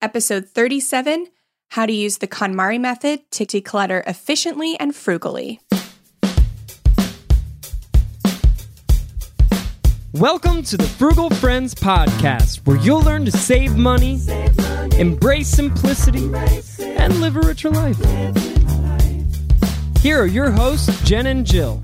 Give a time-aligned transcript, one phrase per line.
[0.00, 1.26] Episode 37
[1.70, 5.60] How to Use the KonMari Method to Declutter Efficiently and Frugally.
[10.12, 14.20] Welcome to the Frugal Friends Podcast, where you'll learn to save money,
[14.96, 16.32] embrace simplicity,
[16.80, 17.98] and live a richer life.
[20.00, 21.82] Here are your hosts, Jen and Jill.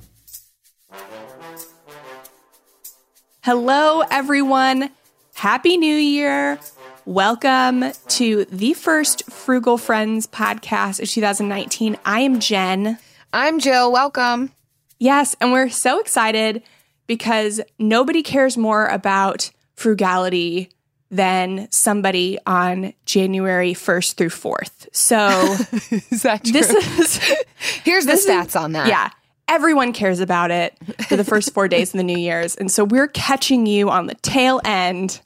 [3.43, 4.91] Hello, everyone.
[5.35, 6.61] Happy New Year.
[7.07, 11.99] Welcome to the first Frugal Friends podcast of 2019.
[12.03, 12.99] I am Jen.
[13.31, 13.93] I'm Jill.
[13.93, 14.53] Welcome.
[14.99, 16.63] Yes, and we're so excited
[17.07, 20.71] because nobody cares more about frugality
[21.11, 24.89] than somebody on January 1st through 4th.
[24.93, 25.29] So,
[26.11, 26.53] is that true?
[26.53, 27.21] This is
[27.85, 28.89] Here's the stats is, on that.
[28.89, 29.11] Yeah.
[29.47, 30.75] Everyone cares about it
[31.07, 32.57] for the first 4 days of the New Year's.
[32.57, 35.21] And so we're catching you on the tail end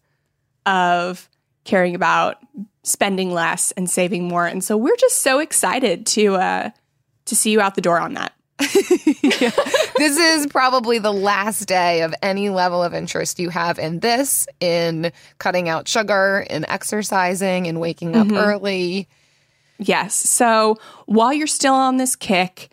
[0.67, 1.29] of
[1.69, 2.39] caring about
[2.83, 4.47] spending less and saving more.
[4.47, 6.71] And so we're just so excited to uh
[7.27, 8.33] to see you out the door on that.
[9.23, 9.51] yeah.
[9.99, 14.47] This is probably the last day of any level of interest you have in this,
[14.61, 18.37] in cutting out sugar, in exercising, in waking up mm-hmm.
[18.37, 19.09] early.
[19.79, 20.15] Yes.
[20.15, 20.77] So
[21.07, 22.71] while you're still on this kick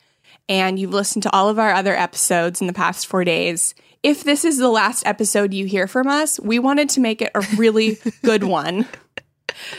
[0.47, 3.74] and you've listened to all of our other episodes in the past four days,
[4.06, 7.32] if this is the last episode you hear from us, we wanted to make it
[7.34, 8.88] a really good one.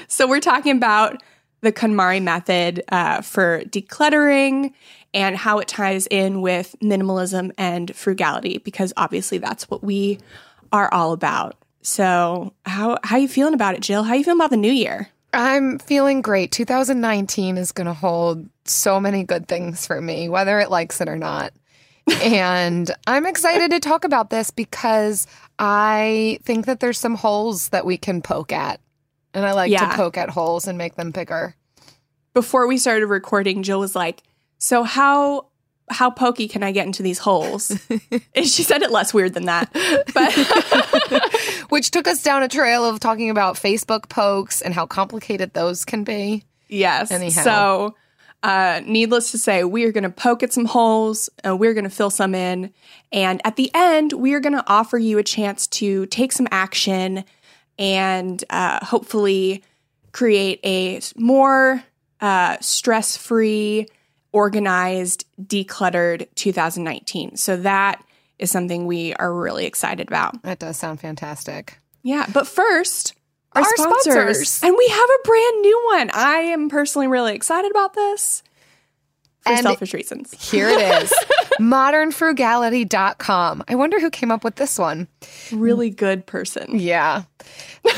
[0.08, 1.22] So we're talking about
[1.60, 4.72] the KonMari method uh, for decluttering
[5.14, 10.18] and how it ties in with minimalism and frugality, because obviously that's what we
[10.72, 11.54] are all about.
[11.82, 14.02] So how how you feeling about it, Jill?
[14.02, 15.08] How you feeling about the new year?
[15.34, 16.50] I'm feeling great.
[16.50, 21.08] 2019 is going to hold so many good things for me, whether it likes it
[21.08, 21.52] or not
[22.08, 25.26] and I'm excited to talk about this because
[25.58, 28.80] I think that there's some holes that we can poke at.
[29.34, 29.90] And I like yeah.
[29.90, 31.54] to poke at holes and make them bigger.
[32.32, 34.22] Before we started recording, Jill was like,
[34.58, 35.48] "So how
[35.90, 37.70] how pokey can I get into these holes?"
[38.34, 39.70] and she said it less weird than that.
[40.14, 40.32] But
[41.70, 45.84] which took us down a trail of talking about Facebook pokes and how complicated those
[45.84, 46.44] can be.
[46.68, 47.10] Yes.
[47.10, 47.42] Anyhow.
[47.42, 47.94] So
[48.46, 51.82] uh, needless to say, we are going to poke at some holes, uh, we're going
[51.82, 52.72] to fill some in,
[53.10, 56.46] and at the end, we are going to offer you a chance to take some
[56.52, 57.24] action
[57.76, 59.64] and uh, hopefully
[60.12, 61.82] create a more
[62.20, 63.88] uh, stress free,
[64.30, 67.36] organized, decluttered 2019.
[67.36, 68.00] So that
[68.38, 70.40] is something we are really excited about.
[70.44, 71.78] That does sound fantastic.
[72.04, 73.15] Yeah, but first,
[73.56, 74.14] our, our sponsors.
[74.14, 74.62] sponsors.
[74.62, 76.10] And we have a brand new one.
[76.12, 78.42] I am personally really excited about this
[79.46, 80.50] for and selfish reasons.
[80.50, 81.12] Here it is
[81.60, 83.64] modernfrugality.com.
[83.68, 85.08] I wonder who came up with this one.
[85.52, 86.78] Really good person.
[86.78, 87.22] Yeah.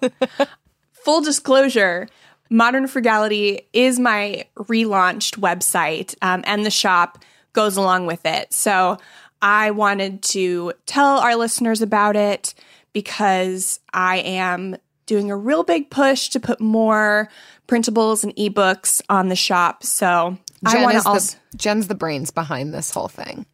[0.91, 2.07] full disclosure,
[2.50, 8.53] Modern Frugality is my relaunched website, um, and the shop goes along with it.
[8.53, 8.98] So
[9.41, 12.53] I wanted to tell our listeners about it
[12.95, 17.30] because I am doing a real big push to put more
[17.68, 19.83] printables and ebooks on the shop.
[19.83, 20.38] So
[20.68, 21.38] Jen I want to also.
[21.51, 23.45] the Jen's the brains behind this whole thing.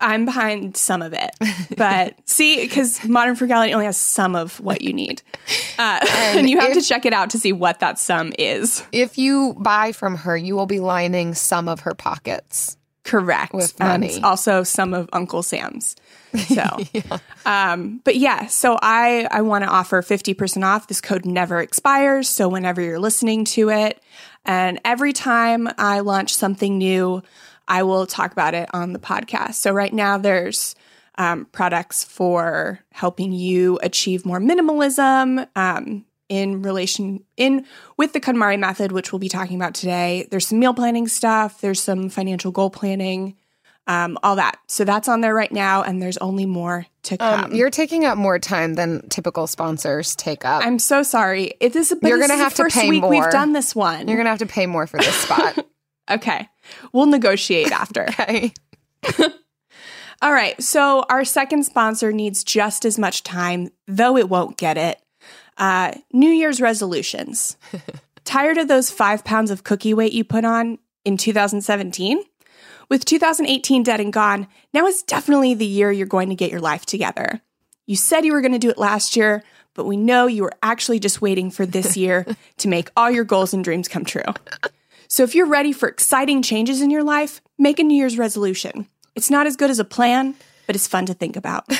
[0.00, 1.30] I'm behind some of it,
[1.78, 5.22] but see, because Modern Frugality only has some of what you need,
[5.78, 8.84] uh, and, you have if- to check it out to see what that sum is.
[8.92, 12.76] If you buy from her, you will be lining some of her pockets.
[13.04, 13.52] Correct.
[13.52, 14.20] With And money.
[14.22, 15.94] also some of Uncle Sam's.
[16.48, 16.78] So,
[17.46, 20.88] um, but yeah, so I I want to offer fifty percent off.
[20.88, 22.28] This code never expires.
[22.28, 24.02] So whenever you're listening to it,
[24.44, 27.22] and every time I launch something new,
[27.68, 29.54] I will talk about it on the podcast.
[29.54, 30.74] So right now there's
[31.16, 35.46] um, products for helping you achieve more minimalism.
[35.54, 37.66] Um, in relation in
[37.96, 41.60] with the KonMari method, which we'll be talking about today, there's some meal planning stuff.
[41.60, 43.36] There's some financial goal planning,
[43.86, 44.58] um, all that.
[44.66, 47.44] So that's on there right now, and there's only more to come.
[47.44, 50.64] Um, you're taking up more time than typical sponsors take up.
[50.64, 51.54] I'm so sorry.
[51.60, 51.94] It is.
[52.00, 53.10] But You're this is the have to pay week more.
[53.10, 54.08] We've done this one.
[54.08, 55.58] You're gonna have to pay more for this spot.
[56.10, 56.48] okay,
[56.92, 58.06] we'll negotiate after.
[58.08, 58.52] okay.
[60.22, 60.60] All right.
[60.62, 64.98] So our second sponsor needs just as much time, though it won't get it.
[65.56, 67.56] Uh, New Year's resolutions.
[68.24, 72.22] Tired of those five pounds of cookie weight you put on in 2017?
[72.88, 76.60] With 2018 dead and gone, now is definitely the year you're going to get your
[76.60, 77.40] life together.
[77.86, 79.42] You said you were going to do it last year,
[79.74, 82.26] but we know you were actually just waiting for this year
[82.58, 84.22] to make all your goals and dreams come true.
[85.08, 88.86] So if you're ready for exciting changes in your life, make a New Year's resolution.
[89.14, 90.34] It's not as good as a plan,
[90.66, 91.68] but it's fun to think about.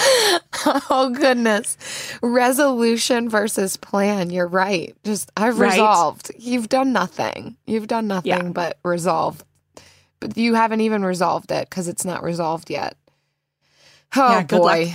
[0.92, 1.76] Oh goodness.
[2.22, 4.30] Resolution versus plan.
[4.30, 4.94] You're right.
[5.04, 5.70] Just I've Right.
[5.72, 6.30] resolved.
[6.38, 7.56] You've done nothing.
[7.66, 8.42] You've done nothing Yeah.
[8.42, 9.42] but resolve.
[10.20, 12.96] But you haven't even resolved it because it's not resolved yet.
[14.16, 14.94] Oh Yeah, boy.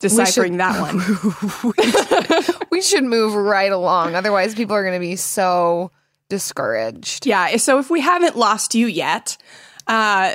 [0.00, 2.54] Deciphering that one.
[2.70, 4.14] we should move right along.
[4.14, 5.90] Otherwise, people are going to be so
[6.28, 7.26] discouraged.
[7.26, 7.56] Yeah.
[7.56, 9.36] So if we haven't lost you yet,
[9.86, 10.34] uh,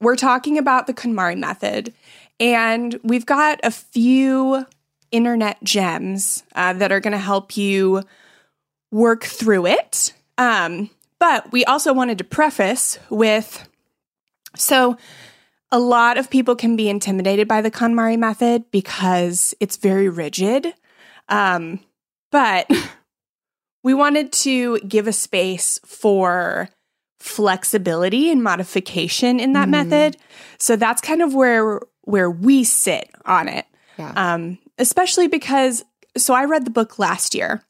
[0.00, 1.92] we're talking about the KonMari method,
[2.38, 4.66] and we've got a few
[5.10, 8.02] internet gems uh, that are going to help you
[8.90, 10.12] work through it.
[10.38, 13.68] Um, but we also wanted to preface with
[14.56, 14.96] so
[15.70, 20.72] a lot of people can be intimidated by the KonMari method because it's very rigid.
[21.28, 21.80] Um,
[22.30, 22.70] but
[23.82, 26.68] we wanted to give a space for
[27.18, 30.16] flexibility and modification in that method.
[30.58, 33.66] So that's kind of where where we sit on it.
[33.98, 34.12] Yeah.
[34.16, 35.84] Um, especially because
[36.16, 37.62] so I read the book last year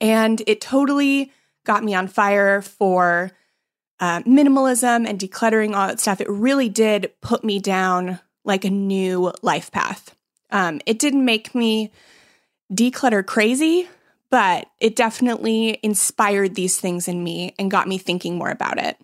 [0.00, 1.32] and it totally
[1.64, 3.30] got me on fire for
[4.00, 6.20] uh, minimalism and decluttering all that stuff.
[6.20, 10.14] It really did put me down like a new life path.
[10.50, 11.90] Um, it didn't make me
[12.72, 13.88] declutter crazy,
[14.30, 18.96] but it definitely inspired these things in me and got me thinking more about it.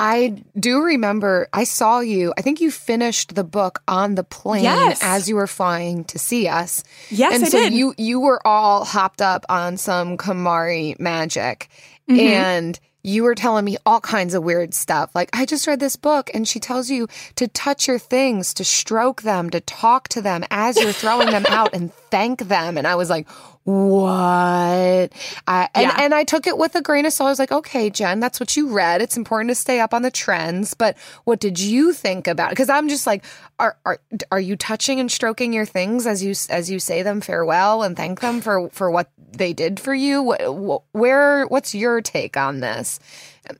[0.00, 2.32] I do remember I saw you.
[2.38, 5.00] I think you finished the book on the plane Yes.
[5.02, 6.82] as you were flying to see us.
[7.10, 7.74] Yes, and I so did.
[7.74, 11.68] you you were all hopped up on some KonMari magic,
[12.08, 12.18] Mm-hmm.
[12.20, 15.10] and you were telling me all kinds of weird stuff.
[15.14, 18.64] Like I just read this book, and she tells you to touch your things, to
[18.64, 22.76] stroke them, to talk to them as you're throwing them out, and thank them.
[22.78, 23.28] And I was like.
[23.64, 25.12] What?
[25.46, 25.96] I, and, Yeah.
[26.00, 27.28] and I took it with a grain of salt.
[27.28, 29.02] I was like, okay, Jen, that's what you read.
[29.02, 30.74] It's important to stay up on the trends.
[30.74, 32.50] But what did you think about it?
[32.50, 33.24] Because I'm just like,
[33.58, 34.00] are, are
[34.32, 37.96] are you touching and stroking your things as you as you say them farewell and
[37.96, 40.22] thank them for for what they did for you?
[40.22, 42.98] What, where what's your take on this?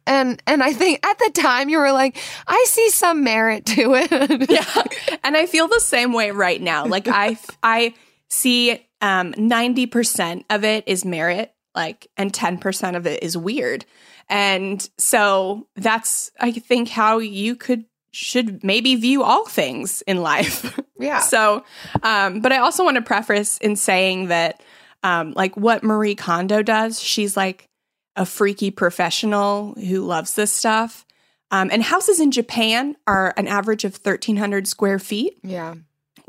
[0.07, 2.17] And and I think at the time you were like,
[2.47, 4.51] I see some merit to it.
[4.51, 5.19] yeah.
[5.23, 6.87] And I feel the same way right now.
[6.87, 7.95] Like I I
[8.29, 13.85] see um 90% of it is merit like and 10% of it is weird.
[14.29, 20.79] And so that's I think how you could should maybe view all things in life.
[21.01, 21.21] Yeah.
[21.21, 21.65] So
[22.03, 24.63] um but I also want to preface in saying that
[25.03, 27.71] um like what Marie Kondo does, she's like
[28.17, 31.07] a freaky professional who loves this stuff.
[31.51, 35.75] Um, and houses in Japan are an average of 1,300 square feet, yeah.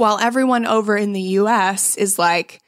[0.01, 2.59] While everyone over in the US is like,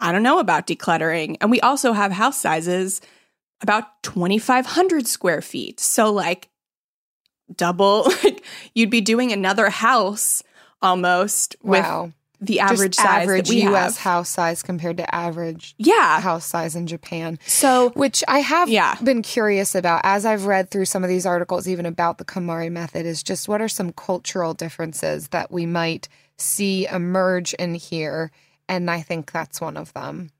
[0.00, 1.38] I don't know about decluttering.
[1.40, 3.00] And we also have house sizes
[3.62, 5.80] about 2,500 square feet.
[5.80, 6.50] So, like,
[7.56, 10.42] double, like, you'd be doing another house
[10.82, 12.12] almost Wow.
[12.38, 13.96] with the Just average size average that we U.S.
[13.96, 14.02] have.
[14.02, 16.20] house size compared to average Yeah.
[16.20, 17.38] house size in Japan.
[17.46, 18.96] So Which I have Yeah.
[19.02, 22.70] been curious about as I've read through some of these articles, even about the KonMari
[22.70, 28.30] method, is just what are some cultural differences that we might see emerge in here?
[28.68, 30.30] And I think that's one of them.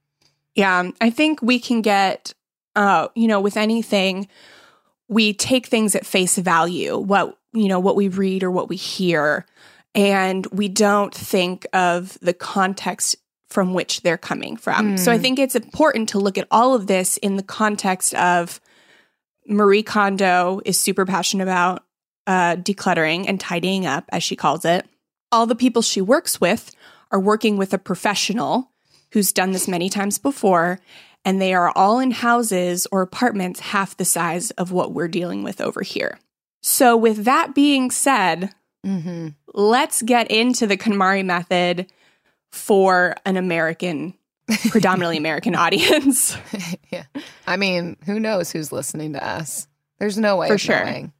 [0.54, 2.32] Yeah, I think we can get,
[2.76, 4.28] uh, you know, with anything,
[5.08, 8.76] we take things at face value, what, you know, what we read or what we
[8.76, 9.46] hear,
[9.94, 13.16] and we don't think of the context
[13.48, 14.96] from which they're coming from.
[14.96, 18.60] So I think it's important to look at all of this in the context of
[19.46, 21.84] Marie Kondo is super passionate about
[22.26, 24.86] uh, decluttering and tidying up, as she calls it.
[25.34, 26.70] All the people she works with
[27.10, 28.70] are working with a professional
[29.12, 30.78] who's done this many times before,
[31.24, 35.42] and they are all in houses or apartments half the size of what we're dealing
[35.42, 36.18] with over here.
[36.62, 38.50] So, with that being said,
[38.86, 39.28] Mm-hmm.
[39.54, 41.86] let's get into the KonMari method
[42.52, 44.12] for an American,
[44.68, 46.36] predominantly American audience.
[46.92, 47.04] yeah.
[47.46, 49.66] I mean, who knows who's listening to us?
[49.98, 50.84] There's no way For sure.
[50.84, 51.12] knowing.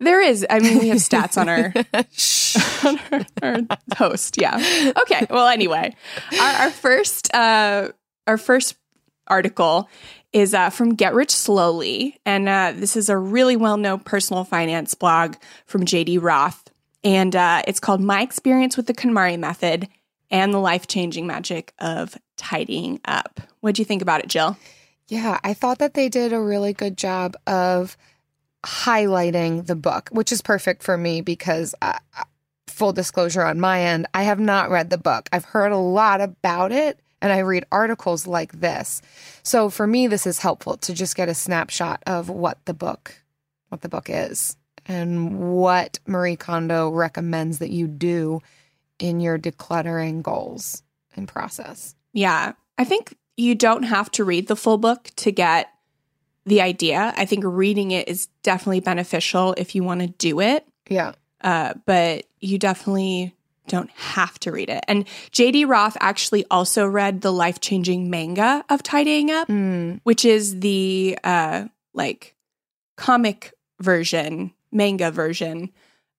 [0.00, 1.72] There is, I mean, we have stats on our,
[3.12, 4.40] on our, our host.
[4.40, 4.56] Yeah.
[5.02, 5.26] Okay.
[5.28, 5.94] Well, anyway,
[6.40, 7.90] our, our first, uh,
[8.26, 8.76] our first
[9.26, 9.88] article
[10.32, 14.94] is uh, from Get Rich Slowly, and uh, this is a really well-known personal finance
[14.94, 16.62] blog from JD Roth,
[17.02, 19.88] and uh, it's called "My Experience with the KonMari Method
[20.30, 24.56] and the Life-Changing Magic of Tidying Up." What do you think about it, Jill?
[25.08, 27.96] Yeah, I thought that they did a really good job of
[28.64, 31.98] highlighting the book, which is perfect for me because, uh,
[32.66, 35.28] full disclosure on my end, I have not read the book.
[35.32, 39.02] I've heard a lot about it and I read articles like this.
[39.42, 43.22] So for me, this is helpful to just get a snapshot of what the book,
[43.68, 48.40] what the book is and what Marie Kondo recommends that you do
[48.98, 50.82] in your decluttering goals
[51.14, 51.94] and process.
[52.12, 52.52] Yeah.
[52.78, 55.68] I think you don't have to read the full book to get
[56.46, 57.12] the idea.
[57.16, 61.12] I think reading it is definitely beneficial if you want to do it, Yeah.
[61.42, 63.34] uh, but you definitely
[63.68, 64.82] don't have to read it.
[64.88, 70.00] And JD Roth actually also read the life changing manga of Tidying Up, Mm.
[70.02, 72.34] which is the uh, like
[72.96, 75.70] comic version, manga version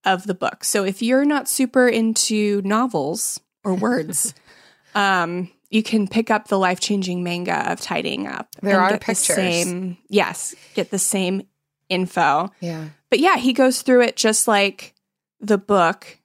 [0.05, 0.63] of the book.
[0.63, 4.33] So if you're not super into novels or words,
[4.95, 8.49] um, you can pick up the life changing manga of tidying up.
[8.61, 9.35] There are get the pictures.
[9.35, 11.43] same, yes, get the same
[11.89, 12.51] info.
[12.59, 12.89] Yeah.
[13.09, 14.93] But yeah, he goes through it just like
[15.39, 16.19] the book,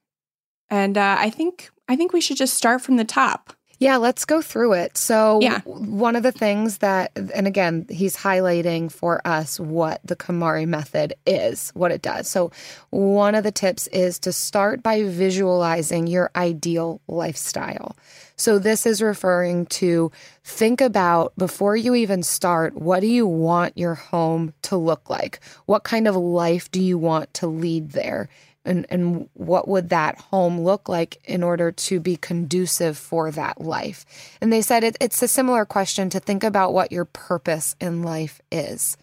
[0.69, 3.53] and uh, I think I think we should just start from the top.
[3.79, 4.97] Yeah, let's go through it.
[4.97, 5.61] So, Yeah.
[5.65, 11.15] one of the things that, and again, he's highlighting for us what the KonMari method
[11.27, 12.27] is, what it does.
[12.27, 12.51] So,
[12.91, 17.97] one of the tips is to start by visualizing your ideal lifestyle.
[18.37, 20.11] So, this is referring to
[20.43, 25.41] think about before you even start, what do you want your home to look like?
[25.67, 28.31] What kind of life do you want to lead there?
[28.67, 33.61] And and what would that home look like in order to be conducive for that
[33.61, 34.05] life
[34.41, 38.03] and they said it, it's a similar question to think about what your purpose in
[38.03, 38.97] life is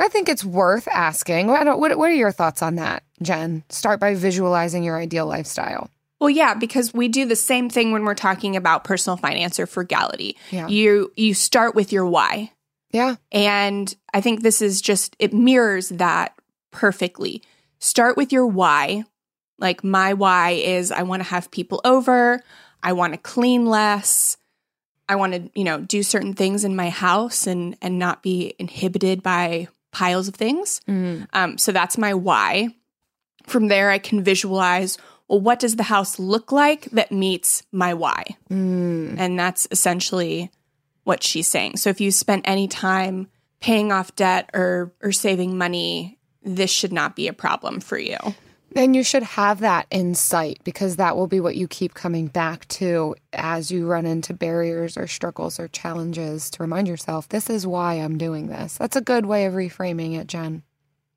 [0.00, 4.00] i think it's worth asking what, what, what are your thoughts on that jen start
[4.00, 5.88] by visualizing your ideal lifestyle
[6.18, 9.66] Well, yeah, because we do the same thing when we're talking about personal finance or
[9.66, 10.38] frugality.
[10.50, 10.66] Yeah.
[10.66, 12.52] You you start with your why.
[12.90, 16.32] yeah And I think this is just, it mirrors that
[16.70, 17.42] perfectly.
[17.78, 19.04] Start with your why.
[19.58, 22.42] Like, my why is I want to have people over,
[22.82, 24.36] I want to clean less.
[25.08, 28.54] I want to, you know, do certain things in my house and and not be
[28.58, 30.80] inhibited by piles of things.
[31.32, 32.68] Um, so that's my why.
[33.46, 34.98] From there, I can visualize.
[35.28, 38.24] Well, what does the house look like that meets my why?
[39.18, 40.50] And that's essentially
[41.04, 41.76] what she's saying.
[41.76, 43.28] So if you spent any time
[43.60, 46.15] paying off debt or or saving money,
[46.46, 48.16] this should not be a problem for you.
[48.74, 52.68] And you should have that insight because that will be what you keep coming back
[52.68, 57.66] to as you run into barriers or struggles or challenges to remind yourself, this is
[57.66, 58.76] why I'm doing this.
[58.76, 60.62] That's a good way of reframing it, Jen.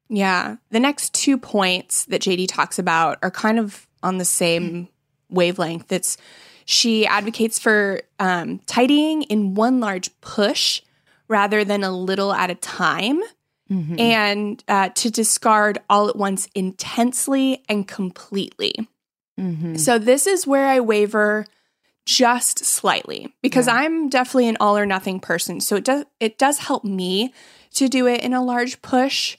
[0.08, 0.56] Yeah.
[0.72, 4.88] The next two points that JD talks about are kind of on the same
[5.30, 5.92] wavelength.
[5.92, 6.18] It's
[6.66, 10.82] she advocates for um, tidying in one large push
[11.28, 13.22] rather than a little at a time,
[13.70, 18.74] and uh, to discard all at once intensely and completely.
[19.76, 21.46] So this is where I waver
[22.06, 25.62] just slightly because I'm definitely an all or nothing person.
[25.62, 27.34] So it does it does help me
[27.76, 29.38] to do it in a large push.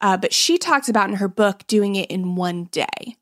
[0.00, 3.16] Uh, but she talks about in her book doing it in one day.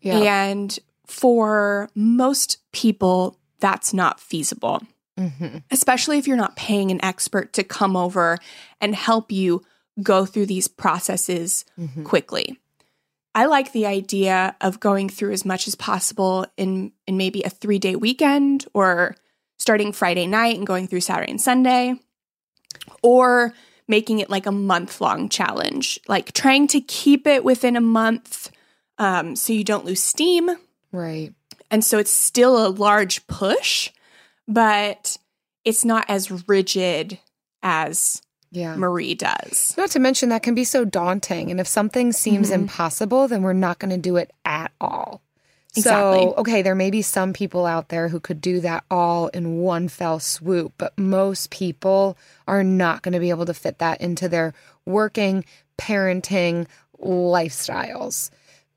[0.00, 0.18] Yeah.
[0.18, 4.80] And for most people, that's not feasible,
[5.18, 5.58] Mm-hmm.
[5.70, 8.38] especially if you're not paying an expert to come over
[8.80, 9.62] and help you
[10.02, 12.04] go through these processes Mm-hmm.
[12.04, 12.58] quickly.
[13.34, 17.50] I like the idea of going through as much as possible in in maybe a
[17.50, 19.16] 3-day weekend or
[19.58, 21.94] starting Friday night and going through Saturday and Sunday
[23.02, 23.52] or
[23.88, 28.50] making it like a month long challenge, like trying to keep it within a month
[28.98, 30.50] um, so you don't lose steam.
[30.92, 31.32] Right.
[31.70, 33.90] And so it's still a large push,
[34.46, 35.18] but
[35.64, 37.18] it's not as rigid
[37.62, 38.22] as
[38.54, 38.76] Yeah.
[38.76, 39.74] Marie does.
[39.76, 41.50] Not to mention that can be so daunting.
[41.50, 42.54] And if something seems Mhm.
[42.54, 45.20] impossible, then we're not going to do it at all.
[45.76, 46.22] Exactly.
[46.22, 49.58] So, okay, there may be some people out there who could do that all in
[49.58, 54.00] one fell swoop, but most people are not going to be able to fit that
[54.00, 54.54] into their
[54.86, 55.44] working,
[55.76, 56.66] parenting
[57.02, 58.30] lifestyles.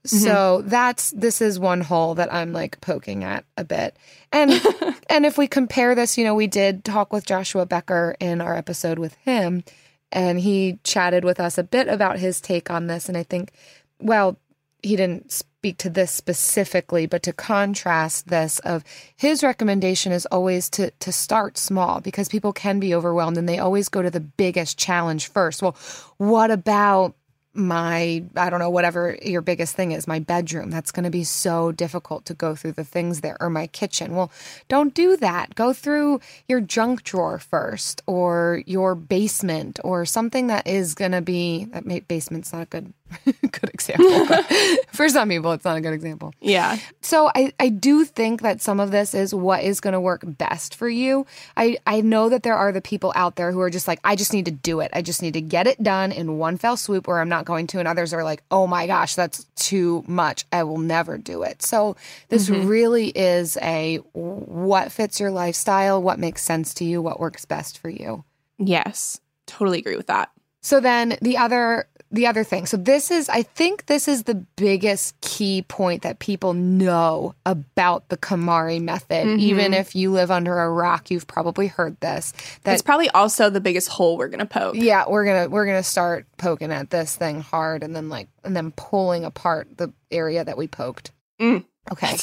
[0.05, 0.17] Mm-hmm.
[0.17, 3.95] So that's this is one hole that I'm like poking at a bit.
[4.31, 4.51] And
[5.09, 8.55] and if we compare this, you know, we did talk with Joshua Becker in our
[8.55, 9.63] episode with him
[10.11, 13.51] and he chatted with us a bit about his take on this and I think
[13.99, 14.37] well,
[14.83, 18.83] he didn't speak to this specifically, but to contrast this of
[19.15, 23.59] his recommendation is always to to start small because people can be overwhelmed and they
[23.59, 25.61] always go to the biggest challenge first.
[25.61, 25.75] Well,
[26.17, 27.15] what about
[27.57, 30.69] my I don't know whatever your biggest thing is my bedroom.
[30.69, 34.15] That's going to be so difficult to go through the things there or my kitchen.
[34.15, 34.31] Well
[34.67, 35.55] don't do that.
[35.55, 41.21] Go through your junk drawer first or your basement or something that is going to
[41.21, 42.93] be that basement's not a good
[43.25, 44.27] good example
[44.91, 46.77] for some people it's not a good example Yeah.
[47.01, 50.23] so I, I do think that some of this is what is going to work
[50.25, 51.25] best for you.
[51.55, 54.15] I, I know that there are the people out there who are just like, I
[54.15, 54.91] just need to do it.
[54.93, 57.67] I just need to get it done in one fell swoop or I'm not going
[57.67, 57.79] to.
[57.79, 60.45] And others are like, oh my gosh, that's too much.
[60.51, 61.61] I will never do it.
[61.61, 61.95] So
[62.29, 62.67] this mm-hmm.
[62.67, 67.77] really is a what fits your lifestyle, what makes sense to you, what works best
[67.77, 68.23] for you.
[68.57, 69.19] Yes.
[69.45, 70.31] Totally agree with that.
[70.61, 72.65] So then the other the other thing.
[72.65, 78.09] So this is I think this is the biggest key point that people know about
[78.09, 79.39] the KonMari method.
[79.39, 82.33] Even if you live under a rock, you've probably heard this.
[82.63, 84.75] That It's probably also the biggest hole we're going to poke.
[84.75, 88.09] yeah, we're going to we're going to start poking at this thing hard and then
[88.09, 91.11] like and then pulling apart the area that we poked.
[91.41, 91.65] Mm.
[91.91, 92.17] Okay.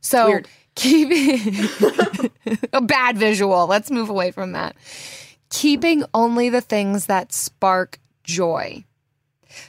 [0.00, 0.48] So weird.
[0.74, 1.68] keeping
[2.72, 3.66] a bad visual.
[3.66, 4.76] Let's move away from that.
[5.50, 8.84] Keeping only the things that spark joy.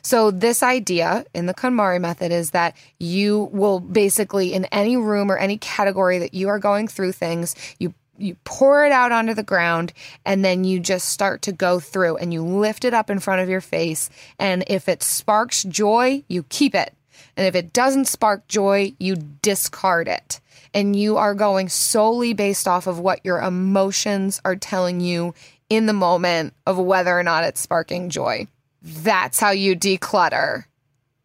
[0.01, 5.31] So this idea in the KonMari method is that you will basically in any room
[5.31, 9.33] or any category that you are going through things, you you pour it out onto
[9.33, 9.91] the ground
[10.25, 13.41] and then you just start to go through and you lift it up in front
[13.41, 16.93] of your face and if it sparks joy, you keep it.
[17.37, 20.39] And if it doesn't spark joy, you discard it.
[20.73, 25.33] And you are going solely based off of what your emotions are telling you
[25.69, 28.47] in the moment of whether or not it's sparking joy.
[28.85, 30.65] That's how you declutter.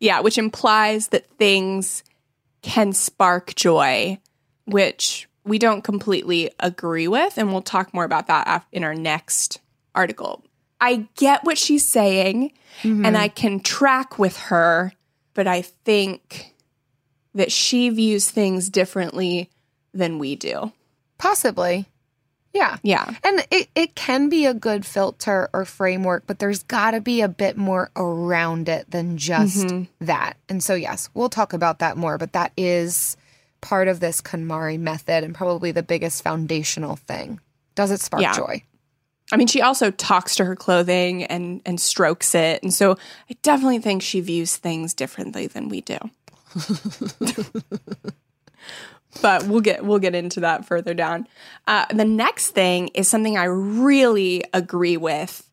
[0.00, 2.02] Yeah, which implies that things
[2.62, 4.18] can spark joy,
[4.64, 7.36] which we don't completely agree with.
[7.36, 9.60] And we'll talk more about that in our next
[9.94, 10.42] article.
[10.80, 13.04] I get what she's saying mm-hmm.
[13.04, 14.92] and I can track with her,
[15.34, 16.54] but I think
[17.34, 19.50] that she views things differently
[19.92, 20.72] than we do.
[21.18, 21.86] Possibly.
[22.52, 22.78] Yeah.
[22.82, 23.14] Yeah.
[23.22, 27.20] And it, it can be a good filter or framework, but there's got to be
[27.20, 30.04] a bit more around it than just mm-hmm.
[30.04, 30.36] that.
[30.48, 33.16] And so, yes, we'll talk about that more, but that is
[33.60, 37.40] part of this KonMari method and probably the biggest foundational thing.
[37.74, 38.34] Does it spark Yeah.
[38.34, 38.64] joy?
[39.32, 42.98] I mean, she also talks to her clothing and and strokes it, and so
[43.30, 45.98] I definitely think she views things differently than we do.
[49.22, 51.26] but we'll get we'll get into that further down.
[51.66, 55.48] Uh, the next thing is something I really agree with,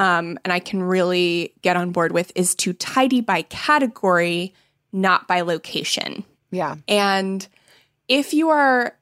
[0.00, 4.54] um, and I can really get on board with is to tidy by category,
[4.92, 6.24] not by location.
[6.50, 6.76] Yeah.
[6.88, 7.46] And
[8.08, 8.96] if you are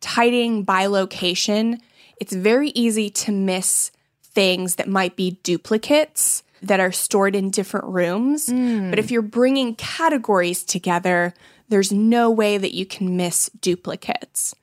[0.00, 1.80] tidying by location,
[2.20, 3.90] it's very easy to miss
[4.22, 8.46] things that might be duplicates that are stored in different rooms.
[8.90, 11.34] But if you're bringing categories together,
[11.68, 14.54] there's no way that you can miss duplicates.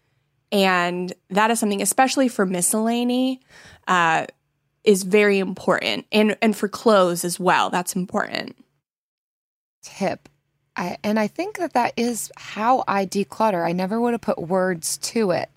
[0.52, 3.42] And that is something, especially for miscellany,
[3.88, 4.28] uh,
[4.84, 6.06] is very important.
[6.12, 8.56] And, and for clothes as well, that's important.
[9.84, 10.28] Tip.
[10.76, 13.66] I, and I think that that is how I declutter.
[13.66, 15.50] I never would have put words to it.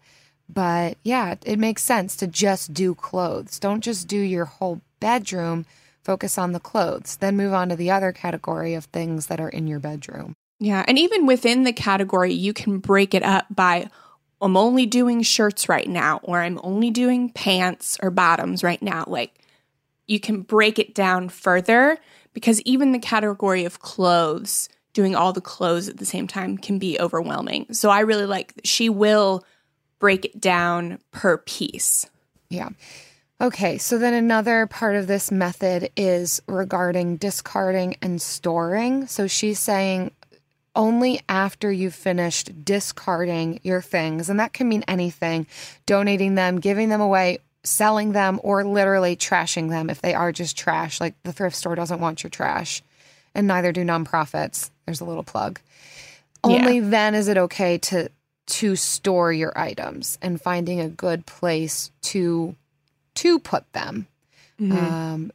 [0.48, 3.58] But yeah, it makes sense to just do clothes.
[3.58, 5.66] Don't just do your whole bedroom.
[6.02, 9.48] Focus on the clothes, then move on to the other category of things that are
[9.48, 10.34] in your bedroom.
[10.64, 10.82] Yeah.
[10.88, 13.86] And even within the category, you can break it up by
[14.40, 19.04] I'm only doing shirts right now, or I'm only doing pants or bottoms right now.
[19.06, 19.34] Like
[20.06, 21.98] you can break it down further
[22.32, 26.78] because even the category of clothes, doing all the clothes at the same time can
[26.78, 27.66] be overwhelming.
[27.74, 29.44] So I really like she will
[29.98, 32.06] break it down per piece.
[32.48, 32.70] Yeah.
[33.38, 39.06] Okay, so then another part of this method is regarding discarding and storing.
[39.08, 40.12] So she's saying
[40.76, 45.46] only after you've finished discarding your things, and that can mean anything
[45.86, 50.56] donating them, giving them away, selling them, or literally trashing them if they are just
[50.56, 51.00] trash.
[51.00, 52.82] Like the thrift store doesn't want your trash,
[53.34, 54.70] and neither do nonprofits.
[54.86, 55.60] There's a little plug.
[56.46, 56.56] Yeah.
[56.56, 58.10] Only then is it okay to
[58.46, 62.54] to store your items and finding a good place to
[63.14, 64.06] to put them.
[64.78, 65.32] Um,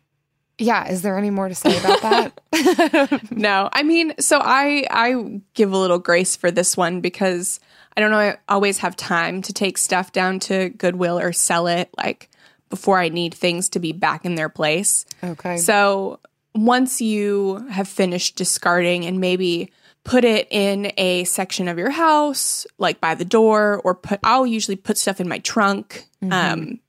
[0.60, 3.22] yeah, is there any more to say about that?
[3.32, 7.60] No, I mean, so I I give a little grace for this one because
[7.96, 8.20] I don't know.
[8.20, 12.30] I always have time to take stuff down to Goodwill or sell it like
[12.70, 15.06] before I need things to be back in their place.
[15.24, 15.58] okay.
[15.58, 16.20] So
[16.54, 19.72] once you have finished discarding and maybe
[20.04, 24.46] put it in a section of your house, like by the door, or put, I'll
[24.48, 26.08] usually put stuff in my trunk.
[26.32, 26.80] Um,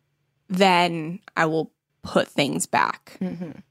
[0.49, 1.71] then I will
[2.03, 3.19] put things back.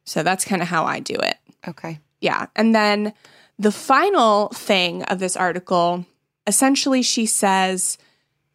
[0.04, 1.38] So that's kind of how I do it.
[1.68, 2.00] okay.
[2.22, 2.48] Yeah.
[2.56, 3.14] And then
[3.58, 6.06] the final thing of this article
[6.48, 7.98] essentially, she says,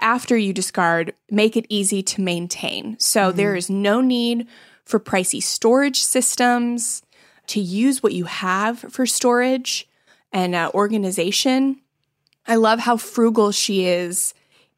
[0.01, 2.99] after you discard, make it easy to maintain.
[2.99, 4.47] So there is no need
[4.85, 7.03] for pricey storage systems
[7.47, 9.89] to use what you have for storage
[10.33, 11.81] and uh, organization.
[12.47, 14.35] I love how frugal she is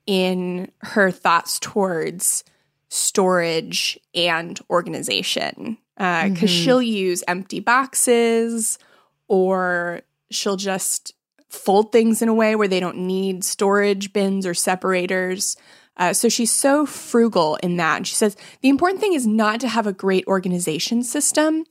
[0.06, 2.44] in her thoughts towards
[2.88, 6.64] storage and organization uh, because mm-hmm.
[6.64, 8.78] she'll use empty boxes
[9.28, 11.14] or she'll just
[11.48, 15.56] fold things in a way where they don't need storage bins or separators.
[15.96, 17.96] Uh, so she's so frugal in that.
[17.96, 21.64] And she says the important thing is not to have a great organization system.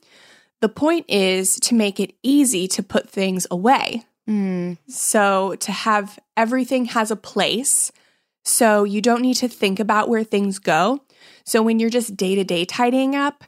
[0.61, 4.03] The point is to make it easy to put things away.
[4.27, 4.77] Mm.
[4.87, 7.91] So to have everything has a place.
[8.45, 11.01] So you don't need to think about where things go.
[11.43, 13.43] So when you're just day to day tidying up,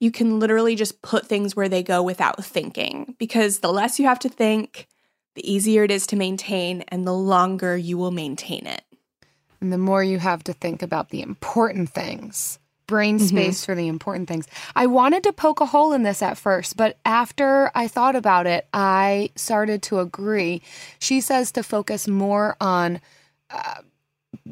[0.00, 4.06] you can literally just put things where they go without thinking because the less you
[4.06, 4.88] have to think,
[5.34, 8.82] the easier it is to maintain and the longer you will maintain it.
[9.60, 13.88] And the more you have to think about the important things, brain space for the
[13.88, 14.46] important things.
[14.74, 18.46] I wanted to poke a hole in this at first, but after I thought about
[18.46, 20.62] it, I started to agree.
[20.98, 23.00] She says to focus more on
[23.50, 23.82] uh,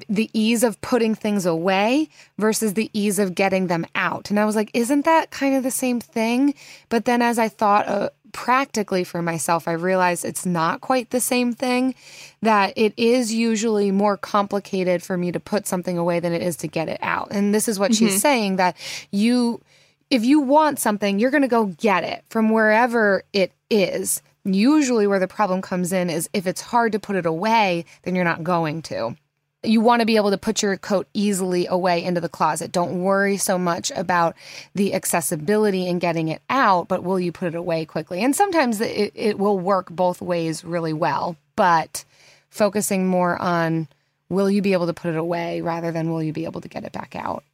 [0.09, 4.31] the ease of putting things away versus the ease of getting them out.
[4.31, 6.55] And I was like, isn't that kind of the same thing?
[6.89, 11.21] But then as I thought uh, practically for myself, I realized it's not quite the
[11.21, 11.95] same thing,
[12.43, 16.57] that it is usually more complicated for me to put something away than it is
[16.57, 17.29] to get it out.
[17.31, 18.77] And this is what she's saying that
[19.11, 19.63] you,
[20.11, 24.23] if you want something, you're going to go get it from wherever it is.
[24.45, 28.15] Usually, where the problem comes in is if it's hard to put it away, then
[28.15, 29.17] you're not going to
[29.63, 32.73] you want to be able to put your coat easily away into the closet.
[32.73, 34.37] Don't worry so much about
[34.75, 38.23] the accessibility and getting it out, but will you put it away quickly?
[38.23, 42.05] And sometimes it, it will work both ways really well, but
[42.51, 43.89] focusing more on
[44.29, 46.69] will you be able to put it away rather than will you be able to
[46.69, 47.45] get it back out?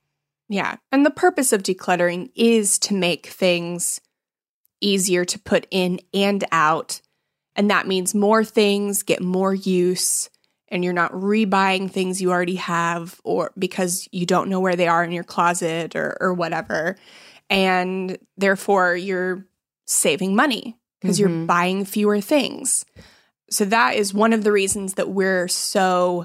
[0.48, 0.76] Yeah.
[0.90, 4.00] And the purpose of decluttering is to make things
[4.80, 7.00] easier to put in and out.
[7.54, 10.28] And that means more things get more use
[10.72, 14.88] and you're not rebuying things you already have or because you don't know where they
[14.88, 16.96] are in your closet or, or whatever.
[17.50, 19.46] And therefore you're
[19.84, 21.46] saving money because you're mm-hmm.
[21.46, 22.86] buying fewer things.
[23.50, 26.24] So that is one of the reasons that we're so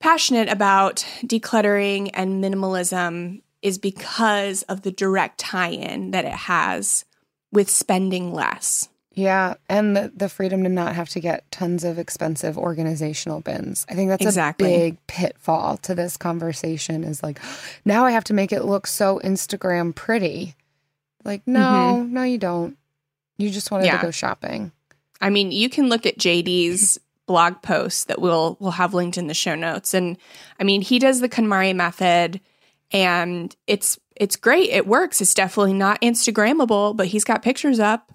[0.00, 7.06] passionate about decluttering and minimalism is because of the direct tie-in that it has
[7.52, 8.90] with spending less.
[9.16, 13.86] Yeah, and the, the freedom to not have to get tons of expensive organizational bins.
[13.88, 14.74] I think that's Exactly.
[14.74, 17.40] a big pitfall to this conversation is like,
[17.86, 20.54] now I have to make it look so Instagram pretty.
[21.24, 21.60] Like, no,
[22.02, 22.12] mm-hmm.
[22.12, 22.76] no, you don't.
[23.38, 23.96] You just wanted Yeah.
[23.96, 24.70] to go shopping.
[25.18, 29.28] I mean, you can look at JD's blog post that we'll we'll have linked in
[29.28, 29.94] the show notes.
[29.94, 30.18] And
[30.60, 32.40] I mean, he does the KonMari method
[32.92, 34.68] and it's it's great.
[34.70, 35.22] It works.
[35.22, 38.12] It's definitely not Instagrammable, but he's got pictures up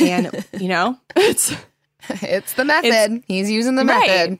[0.00, 1.54] and you know, it's
[2.10, 3.24] it's the method.
[3.26, 4.08] He's using the Right.
[4.08, 4.38] method.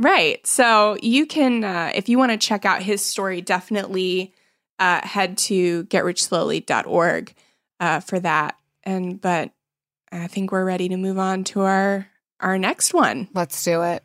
[0.00, 0.46] Right.
[0.46, 4.32] So you can, uh, if you want to check out his story, definitely
[4.78, 7.34] uh, head to getrichslowly.org
[7.80, 8.56] uh, for that.
[8.84, 9.50] And, but
[10.12, 12.06] I think we're ready to move on to our
[12.40, 13.28] our next one.
[13.34, 14.04] Let's do it.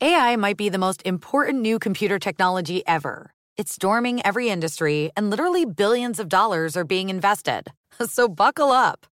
[0.00, 3.34] AI might be the most important new computer technology ever.
[3.58, 7.68] It's storming every industry, and literally billions of dollars are being invested.
[8.06, 9.06] So buckle up.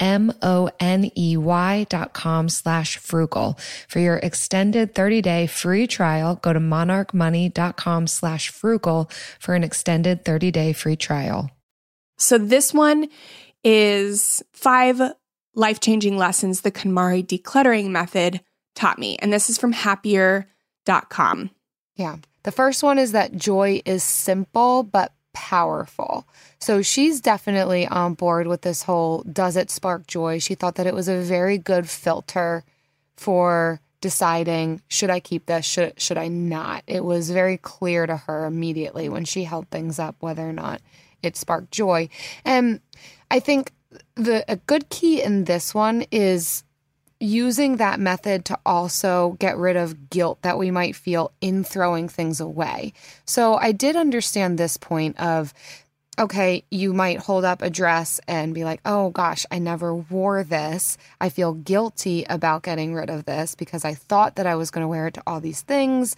[0.00, 3.58] M-O-N-E-Y dot com slash frugal.
[3.88, 10.72] For your extended 30-day free trial, go to monarchmoney.com slash frugal for an extended 30-day
[10.72, 11.50] free trial.
[12.18, 13.08] So this one
[13.64, 15.00] is five
[15.54, 18.40] life-changing lessons the KonMari decluttering method
[18.74, 19.16] taught me.
[19.20, 21.50] And this is from happier.com.
[21.96, 22.16] Yeah.
[22.42, 26.26] The first one is that joy is simple but powerful.
[26.58, 30.38] So she's definitely on board with this whole does it spark joy?
[30.38, 32.64] She thought that it was a very good filter
[33.18, 36.84] for deciding should I keep this should should I not.
[36.86, 40.80] It was very clear to her immediately when she held things up whether or not
[41.22, 42.08] it sparked joy.
[42.42, 42.80] And
[43.30, 43.72] I think
[44.14, 46.64] the a good key in this one is
[47.18, 52.08] using that method to also get rid of guilt that we might feel in throwing
[52.08, 52.92] things away.
[53.24, 55.54] So I did understand this point of
[56.18, 60.42] okay, you might hold up a dress and be like, oh gosh, I never wore
[60.44, 60.96] this.
[61.20, 64.82] I feel guilty about getting rid of this because I thought that I was going
[64.82, 66.16] to wear it to all these things.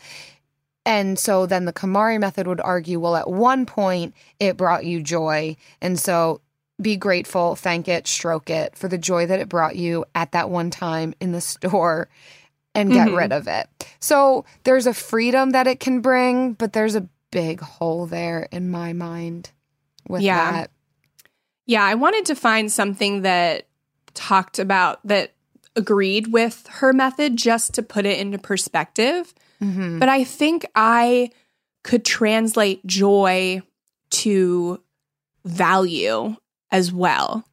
[0.87, 5.02] And so then the KonMari method would argue, well, at one point it brought you
[5.02, 5.56] joy.
[5.80, 6.40] And so
[6.80, 10.50] be grateful, thank it, stroke it for the joy that it brought you at that
[10.50, 12.08] one time in the store
[12.74, 13.16] and get mm-hmm.
[13.16, 13.68] rid of it.
[13.98, 18.70] So there's a freedom that it can bring, but there's a big hole there in
[18.70, 19.50] my mind
[20.08, 20.52] with yeah.
[20.52, 20.70] that.
[21.66, 23.66] Yeah, I wanted to find something that
[24.14, 25.34] talked about that
[25.76, 29.34] agreed with her method just to put it into perspective.
[29.62, 29.98] Mm-hmm.
[29.98, 31.30] But I think I
[31.84, 33.62] could translate joy
[34.10, 34.82] to
[35.44, 36.36] value
[36.70, 37.44] as well.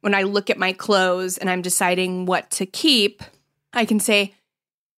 [0.00, 3.22] When I look at my clothes and I'm deciding what to keep,
[3.72, 4.34] I can say,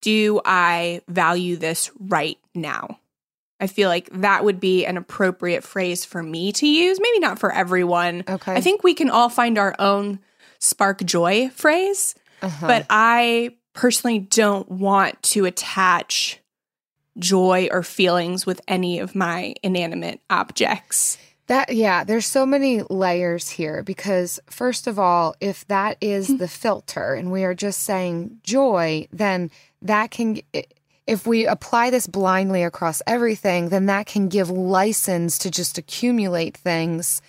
[0.00, 2.98] do I value this right now?
[3.60, 6.98] I feel like that would be an appropriate phrase for me to use.
[7.00, 8.24] Maybe not for everyone.
[8.28, 8.54] Okay.
[8.54, 10.18] I think we can all find our own
[10.58, 12.66] spark joy phrase, uh-huh.
[12.66, 16.40] but I personally don't want to attach
[17.18, 21.18] joy or feelings with any of my inanimate objects.
[21.48, 26.36] That yeah, there's so many layers here because first of all, if that is hmm.
[26.36, 29.50] the filter and we are just saying joy, then
[29.82, 30.40] that can
[31.06, 36.56] if we apply this blindly across everything, then that can give license to just accumulate
[36.56, 37.20] things.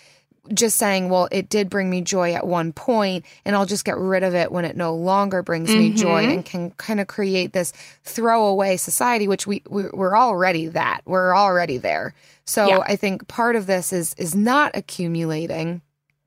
[0.53, 3.97] Just saying, well, it did bring me joy at one point, and I'll just get
[3.97, 5.79] rid of it when it no longer brings mm-hmm.
[5.79, 7.71] me joy, and can kind of create this
[8.03, 12.13] throwaway society, which we, we are already that we're already there.
[12.45, 12.79] So yeah.
[12.85, 15.81] I think part of this is is not accumulating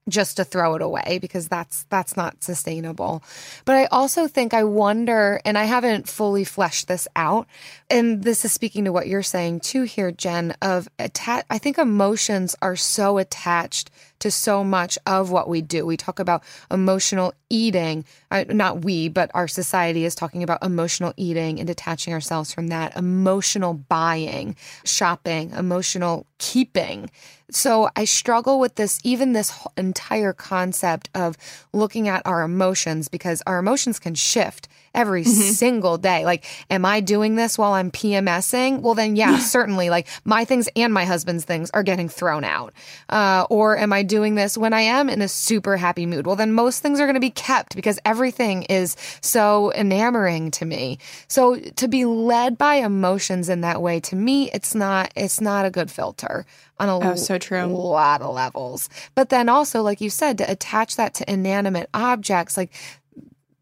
[0.08, 3.22] just to throw it away because that's that's not sustainable.
[3.64, 7.46] But I also think I wonder and I haven't fully fleshed this out
[7.90, 11.78] and this is speaking to what you're saying too here Jen of atta- I think
[11.78, 15.84] emotions are so attached to so much of what we do.
[15.86, 18.04] We talk about emotional eating.
[18.30, 22.96] Not we, but our society is talking about emotional eating and detaching ourselves from that.
[22.96, 27.10] Emotional buying, shopping, emotional keeping.
[27.50, 31.36] So I struggle with this, even this entire concept of
[31.72, 35.30] looking at our emotions because our emotions can shift every mm-hmm.
[35.30, 36.24] single day.
[36.24, 38.80] Like, am I doing this while I'm PMSing?
[38.80, 39.90] Well, then, yeah, certainly.
[39.90, 42.72] Like, my things and my husband's things are getting thrown out.
[43.08, 46.26] Uh, or am I doing this when I am in a super happy mood?
[46.26, 50.64] Well, then most things are going to be kept because everything is so enamoring to
[50.64, 50.98] me.
[51.28, 55.66] So to be led by emotions in that way, to me, it's not, it's not
[55.66, 56.46] a good filter
[56.78, 57.64] on a oh, so true.
[57.64, 58.88] lot of levels.
[59.14, 62.72] But then also, like you said, to attach that to inanimate objects, like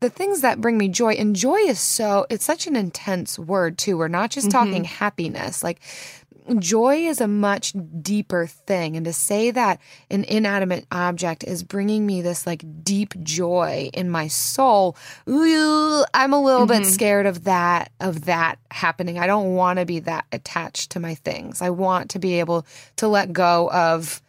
[0.05, 3.79] the things that bring me joy, and joy is so, it's such an intense word
[3.79, 3.97] too.
[3.97, 4.59] We're not just mm-hmm.
[4.59, 5.65] talking happiness.
[5.65, 5.81] Like
[6.59, 8.99] joy is a much deeper thing.
[8.99, 14.11] And to say that an inanimate object is bringing me this like deep joy in
[14.11, 14.95] my soul,
[15.27, 16.83] I'm a little mm-hmm.
[16.83, 19.19] bit scared of that, of that happening.
[19.19, 21.63] I don't want to be that attached to my things.
[21.63, 24.21] I want to be able to let go of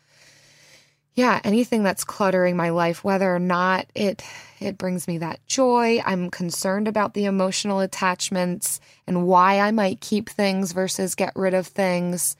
[1.15, 4.21] yeah, anything that's cluttering my life, whether or not it
[4.59, 6.01] it brings me that joy.
[6.05, 11.53] I'm concerned about the emotional attachments and why I might keep things versus get rid
[11.53, 12.35] of things.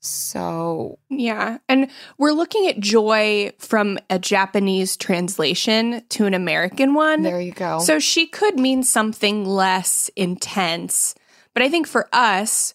[0.00, 1.58] So, yeah.
[1.68, 7.22] And we're looking at joy from a Japanese translation to an American one.
[7.22, 7.80] There you go.
[7.80, 11.14] So she could mean something less intense.
[11.52, 12.74] But I think for us,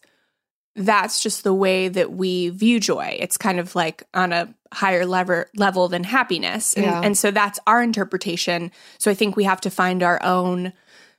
[0.76, 3.15] that's just the way that we view joy.
[3.19, 6.74] It's kind of like on a higher lever, level than happiness.
[6.74, 7.02] And, yeah.
[7.02, 8.72] and so that's our interpretation.
[8.98, 10.74] So I think we have to find our own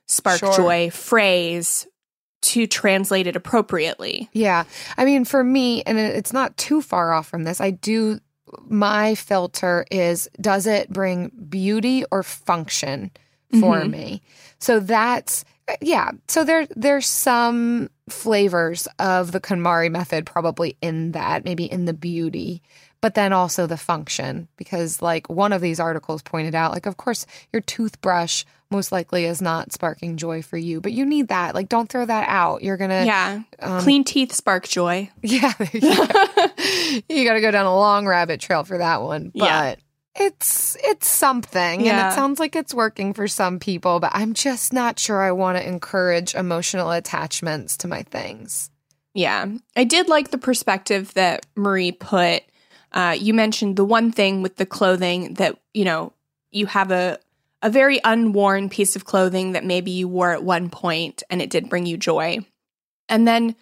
[0.05, 0.55] spark sure.
[0.55, 1.87] joy phrase
[2.41, 4.29] to translate it appropriately.
[4.31, 4.65] Yeah.
[4.97, 8.19] I mean, for me, and it's not too far off from this, I do,
[8.67, 13.09] my filter is does it bring beauty or function
[13.51, 13.89] for mm-hmm.
[13.89, 14.21] me?
[14.59, 15.43] So that's,
[15.81, 16.11] yeah.
[16.27, 21.93] So there, there's some flavors of the KonMari method probably in that, maybe in the
[21.93, 22.61] beauty,
[23.05, 24.47] but then also the function.
[24.57, 29.25] Because, like, one of these articles pointed out, like, of course, your toothbrush most likely
[29.25, 31.53] is not sparking joy for you, but you need that.
[31.53, 32.63] Like, don't throw that out.
[32.63, 35.11] You're gonna, yeah, um, clean teeth spark joy.
[35.21, 35.53] Yeah,
[37.07, 39.31] you got to go down a long rabbit trail for that one.
[39.35, 39.75] But yeah
[40.17, 42.05] it's it's something yeah.
[42.05, 45.29] and it sounds like it's working for some people but i'm just not sure i
[45.29, 48.71] want to encourage emotional attachments to my things
[49.13, 52.43] yeah i did like the perspective that marie put
[52.95, 56.13] uh, you mentioned the one thing with the clothing that you know
[56.51, 57.19] you have a
[57.61, 61.49] a very unworn piece of clothing that maybe you wore at one point and it
[61.49, 62.39] did bring you joy
[63.09, 63.55] and then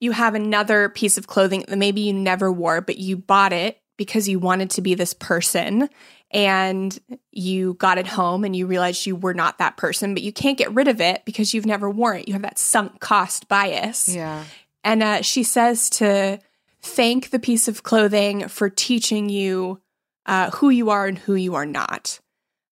[0.00, 3.80] you have another piece of clothing that maybe you never wore but you bought it
[3.96, 5.88] because you wanted to be this person
[6.30, 6.98] and
[7.32, 10.58] you got it home and you realized you were not that person, but you can't
[10.58, 12.28] get rid of it because you've never worn it.
[12.28, 14.14] You have that sunk cost bias.
[14.14, 14.44] Yeah.
[14.84, 16.38] And uh, she says to
[16.80, 19.80] thank the piece of clothing for teaching you
[20.26, 22.20] uh, who you are and who you are not.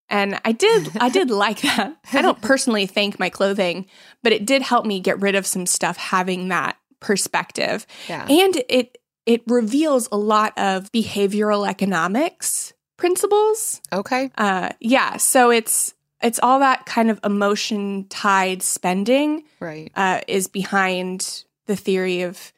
[0.09, 1.97] And I did, I did like that.
[2.13, 3.87] I don't personally thank my clothing,
[4.23, 7.87] but it did help me get rid of some stuff having that perspective.
[8.09, 8.27] Yeah.
[8.29, 13.81] And it it reveals a lot of behavioral economics principles.
[13.93, 14.31] Okay.
[14.39, 15.17] Uh, yeah.
[15.17, 19.45] So it's it's all that kind of emotion tied spending.
[19.61, 19.91] Right.
[19.95, 22.53] Uh, is behind the theory of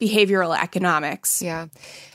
[0.00, 1.42] behavioral economics.
[1.42, 1.66] Yeah.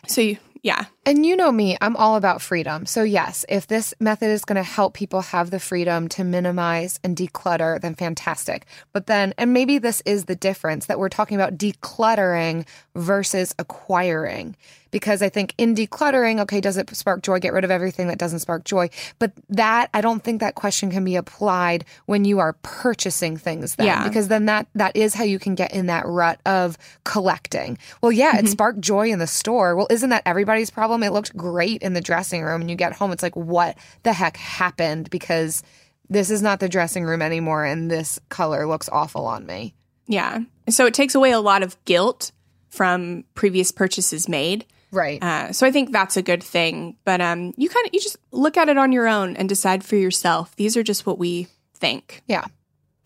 [0.08, 0.86] So you, yeah.
[1.06, 2.88] And you know me, I'm all about freedom.
[2.88, 7.00] So, yes, if this method is going to help people have the freedom to minimize
[7.04, 8.66] and declutter, then fantastic.
[8.92, 14.56] But then, and maybe this is the difference that we're talking about decluttering versus acquiring
[14.92, 17.40] because I think in decluttering, okay, does it spark joy?
[17.40, 18.90] Get rid of everything that doesn't spark joy.
[19.20, 23.76] But that, I don't think that question can be applied when you are purchasing things
[23.76, 24.08] then, yeah.
[24.08, 27.78] because then that, that is how you can get in that rut of collecting.
[28.02, 28.46] Well, yeah, mm-hmm.
[28.46, 29.76] it sparked joy in the store.
[29.76, 31.04] Well, isn't that everybody's problem?
[31.04, 33.12] It looked great in the dressing room and you get home.
[33.12, 35.10] It's like, what the heck happened?
[35.10, 35.64] Because
[36.10, 39.74] this is not the dressing room anymore and this color looks awful on me.
[40.08, 40.40] Yeah.
[40.70, 42.32] So it takes away a lot of guilt
[42.70, 44.66] from previous purchases made.
[44.96, 45.22] Right.
[45.22, 46.96] Uh, so I think that's a good thing.
[47.04, 49.84] But um, you kind of you just look at it on your own and decide
[49.84, 50.56] for yourself.
[50.56, 52.24] These are just what we think.
[52.28, 52.46] Yeah.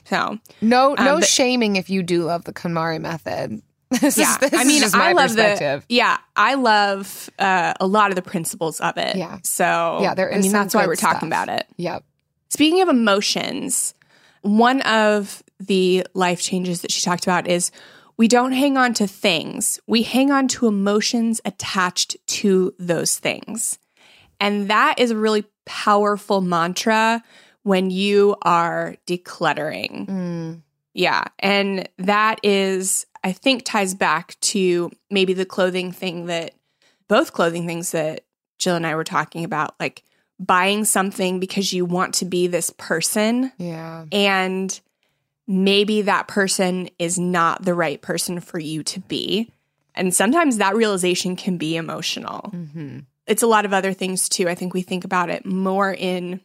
[0.05, 3.61] So no no um, but, shaming if you do love the KonMari method.
[4.01, 8.15] this yeah, is, I mean, I love the yeah, I love uh, a lot of
[8.15, 9.15] the principles of it.
[9.15, 9.39] Yeah.
[9.43, 10.37] So yeah, there is.
[10.37, 11.13] I mean, that's why we're stuff.
[11.13, 11.65] talking about it.
[11.77, 12.03] Yep.
[12.49, 13.95] Speaking of emotions,
[14.41, 17.71] one of the life changes that she talked about is
[18.19, 23.79] we don't hang on to things, we hang on to emotions attached to those things.
[24.41, 27.23] And that is a really powerful mantra
[27.63, 30.05] when you are decluttering.
[30.07, 30.61] Mm.
[30.93, 31.23] Yeah.
[31.39, 36.55] And that is, I think, ties back to maybe the clothing thing that
[37.07, 38.25] both clothing things that
[38.57, 40.03] Jill and I were talking about, like
[40.37, 44.05] buying something because you want to be this person Yeah.
[44.11, 44.77] and
[45.49, 49.51] maybe that person is not the right person for you to be.
[49.95, 52.51] And sometimes that realization can be emotional.
[52.53, 52.99] Mm-hmm.
[53.25, 54.47] It's a lot of other things too.
[54.47, 56.39] I think we think about it more in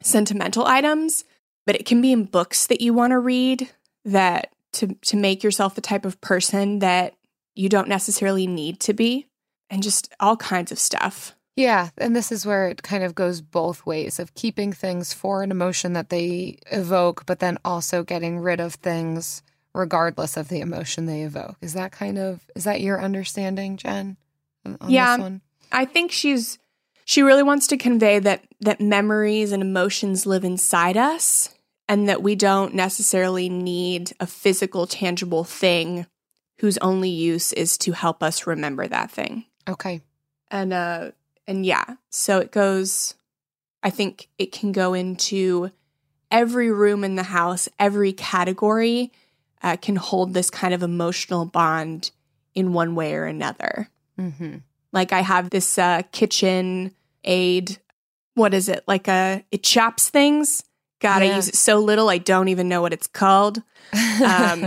[0.00, 1.24] sentimental items,
[1.66, 3.68] but it can be in books that you want to read
[4.04, 7.14] that to to make yourself the type of person that
[7.56, 9.26] you don't necessarily need to be
[9.68, 11.34] and just all kinds of stuff.
[11.60, 15.42] Yeah, and this is where it kind of goes both ways of keeping things for
[15.42, 19.42] an emotion that they evoke, but then also getting rid of things
[19.74, 21.56] regardless of the emotion they evoke.
[21.60, 24.16] Is that kind of is that your understanding, Jen?
[24.88, 25.16] Yeah.
[25.18, 25.42] this one?
[25.70, 26.58] I think she's
[27.04, 31.54] she really wants to convey that that memories and emotions live inside us
[31.90, 36.06] and that we don't necessarily need a physical tangible thing
[36.60, 39.44] whose only use is to help us remember that thing.
[39.68, 40.00] Okay.
[40.50, 41.10] And uh
[41.46, 43.14] and yeah, so it goes
[43.82, 45.70] I think it can go into
[46.30, 49.12] every room in the house, every category
[49.62, 52.10] uh, can hold this kind of emotional bond
[52.54, 53.88] in one way or another.
[54.18, 54.58] Mm-hmm.
[54.92, 57.78] Like I have this uh, kitchen aid.
[58.34, 58.84] What is it?
[58.86, 60.64] Like a it chops things.
[61.00, 63.62] God, I use it so little I don't even know what it's called.
[64.22, 64.64] Um,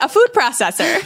[0.00, 1.04] a food processor.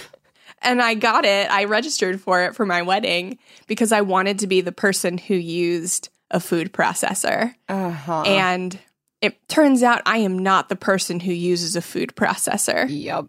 [0.63, 1.51] And I got it.
[1.51, 5.35] I registered for it for my wedding because I wanted to be the person who
[5.35, 7.55] used a food processor.
[7.69, 8.23] uh-huh.
[8.23, 8.79] And
[9.21, 13.27] it turns out I am not the person who uses a food processor, yep.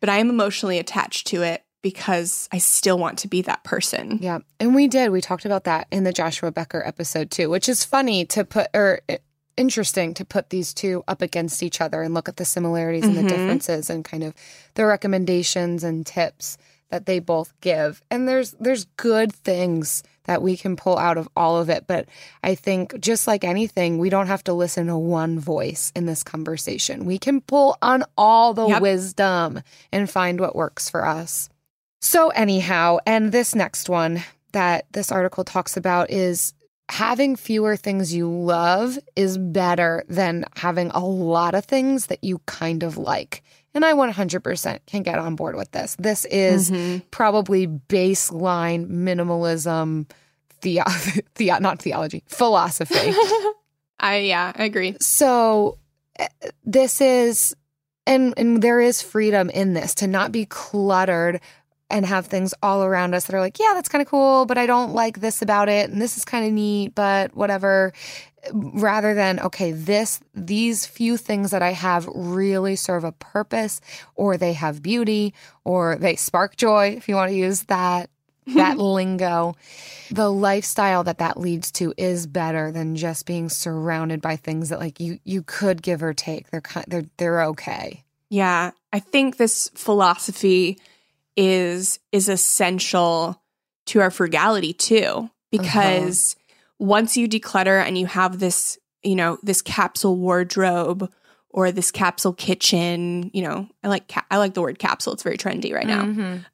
[0.00, 4.18] but I am emotionally attached to it because I still want to be that person.
[4.22, 4.38] Yeah.
[4.60, 5.10] And we did.
[5.10, 8.68] We talked about that in the Joshua Becker episode too, which is funny to put
[8.72, 9.16] or uh,
[9.56, 13.16] interesting to put these two up against each other and look at the similarities and
[13.16, 13.28] the Mhm.
[13.28, 14.34] differences and kind of
[14.74, 16.56] the recommendations and tips
[16.92, 18.02] that they both give.
[18.10, 22.06] And there's there's good things that we can pull out of all of it, but
[22.44, 26.22] I think just like anything, we don't have to listen to one voice in this
[26.22, 27.04] conversation.
[27.06, 28.82] We can pull on all the Yep.
[28.82, 31.48] wisdom and find what works for us.
[32.00, 34.22] So, anyhow, and this next one
[34.52, 36.52] that this article talks about is
[36.90, 42.38] having fewer things you love is better than having a lot of things that you
[42.46, 43.42] kind of like.
[43.74, 45.96] And I 100% can get on board with this.
[45.98, 47.02] This is Mhm.
[47.10, 50.10] probably baseline minimalism,
[50.60, 50.80] the,
[51.36, 52.94] the, not theology, philosophy.
[54.00, 54.96] I yeah, I agree.
[55.00, 55.78] So
[56.18, 56.26] uh,
[56.64, 57.54] this is
[58.04, 61.40] and and there is freedom in this to not be cluttered
[61.88, 64.58] and have things all around us that are like, yeah, that's kind of cool, but
[64.58, 67.92] I don't like this about it and this is kind of neat, but whatever
[68.52, 73.80] rather than okay, this these few things that I have really serve a purpose
[74.14, 75.34] or they have beauty
[75.64, 78.10] or they spark joy if you want to use that
[78.46, 79.54] that lingo
[80.12, 84.78] the lifestyle that that leads to is better than just being surrounded by things that
[84.78, 86.50] like you you could give or take.
[86.50, 88.04] They're kind they're they're okay.
[88.28, 90.78] Yeah, I think this philosophy
[91.36, 93.40] is is essential
[93.86, 95.30] to our frugality too uh-huh.
[95.50, 96.36] because
[96.82, 101.10] once you declutter and you have this, you know, this capsule wardrobe
[101.48, 105.12] or this capsule kitchen, you know, I like ca- I like the word capsule.
[105.12, 106.02] It's very trendy right now.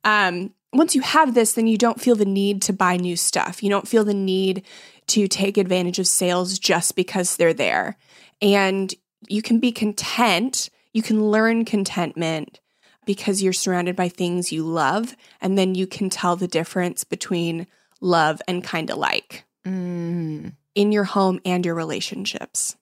[0.05, 3.63] Um once you have this, then you don't feel the need to buy new stuff.
[3.63, 4.65] You don't feel the need
[5.07, 7.97] to take advantage of sales just because they're there.
[8.43, 8.95] And
[9.29, 10.69] you can be content.
[10.93, 12.61] You can learn contentment
[13.07, 15.17] because you're surrounded by things you love.
[15.41, 17.67] And then you can tell the difference between
[18.03, 20.53] love and kind of like mm.
[20.75, 22.77] in your home and your relationships.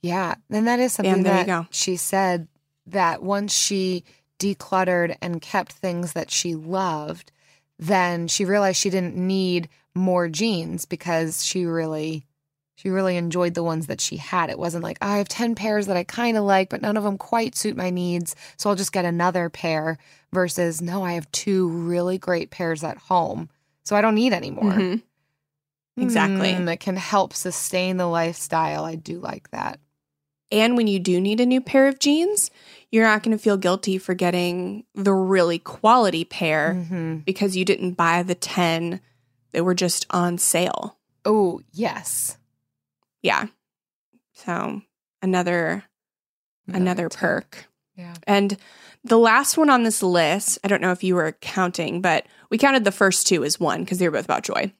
[0.00, 2.48] yeah and that is something that she said
[2.86, 4.04] that once she
[4.38, 7.30] decluttered and kept things that she loved
[7.78, 12.26] then she realized she didn't need more jeans because she really
[12.82, 14.50] she really enjoyed the ones that she had.
[14.50, 17.04] It wasn't like, I have 10 pairs that I kind of like, but none of
[17.04, 18.34] them quite suit my needs.
[18.56, 19.98] So I'll just get another pair
[20.32, 23.50] versus, no, I have two really great pairs at home.
[23.84, 24.72] So I don't need any more.
[24.72, 25.02] Mhm.
[25.96, 26.52] Exactly.
[26.52, 28.84] Mm, it can help sustain the lifestyle.
[28.84, 29.78] I do like that.
[30.50, 32.50] And when you do need a new pair of jeans,
[32.90, 37.64] you're not going to feel guilty for getting the really quality pair hmm because you
[37.64, 39.00] didn't buy the 10
[39.52, 40.98] that were just on sale.
[41.24, 42.36] Oh, yes.
[43.22, 43.46] Yeah.
[44.32, 44.82] So,
[45.20, 45.84] another
[46.66, 47.20] another tip.
[47.20, 47.66] perk.
[47.96, 48.14] Yeah.
[48.26, 48.56] And
[49.04, 52.58] the last one on this list, I don't know if you were counting, but we
[52.58, 54.72] counted the first two as one because they were both about joy.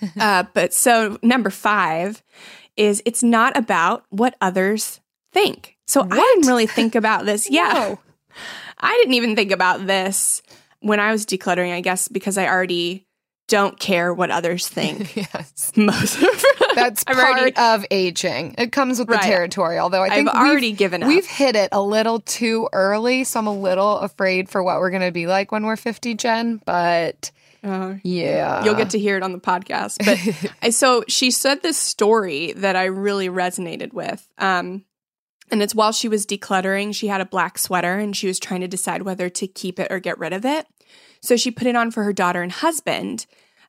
[0.20, 2.22] uh, but so number five
[2.76, 5.00] is it's not about what others
[5.32, 5.76] think.
[5.86, 7.48] So I didn't really think about this.
[7.50, 7.72] Yeah.
[7.72, 7.98] No.
[8.78, 10.40] I didn't even think about this
[10.80, 13.04] when I was decluttering, I guess, because I already
[13.48, 15.16] don't care what others think.
[15.34, 15.72] yes.
[15.76, 16.44] Most of
[16.76, 18.54] That's I've part already- of aging.
[18.56, 19.20] It comes with Right.
[19.20, 21.08] the territory, although I I've think we've- already given up.
[21.08, 24.90] We've hit it a little too early, so I'm a little afraid for what we're
[24.90, 26.62] going to be like when we're 50, Jen.
[26.64, 27.32] But
[27.62, 28.64] Uh, yeah.
[28.64, 29.98] You'll get to hear it on the podcast.
[30.04, 34.26] But I, so she said this story that I really resonated with.
[34.38, 34.84] Um,
[35.50, 38.60] and it's while she was decluttering, she had a black sweater and she was trying
[38.60, 40.66] to decide whether to keep it or get rid of it.
[41.22, 43.26] So she put it on for her daughter and husband,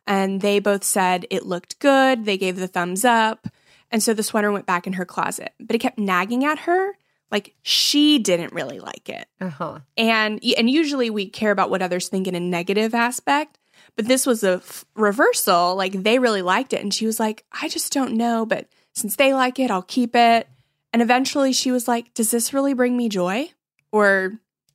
[0.07, 2.23] and they both said it looked good.
[2.25, 3.47] They gave the thumbs up.
[3.91, 6.93] And so the sweater went back in her closet, but it kept nagging at her.
[7.29, 9.79] Like she didn't really like it Uh-huh.
[9.97, 13.57] and and usually we care about what others think in a negative aspect
[13.95, 16.81] but this was a f- reversal like they really liked it.
[16.81, 20.15] And she was like i just don't know but since they like it i'll keep
[20.15, 20.47] it.
[20.93, 23.49] And eventually she was like does this really bring me joy?
[23.91, 24.33] Or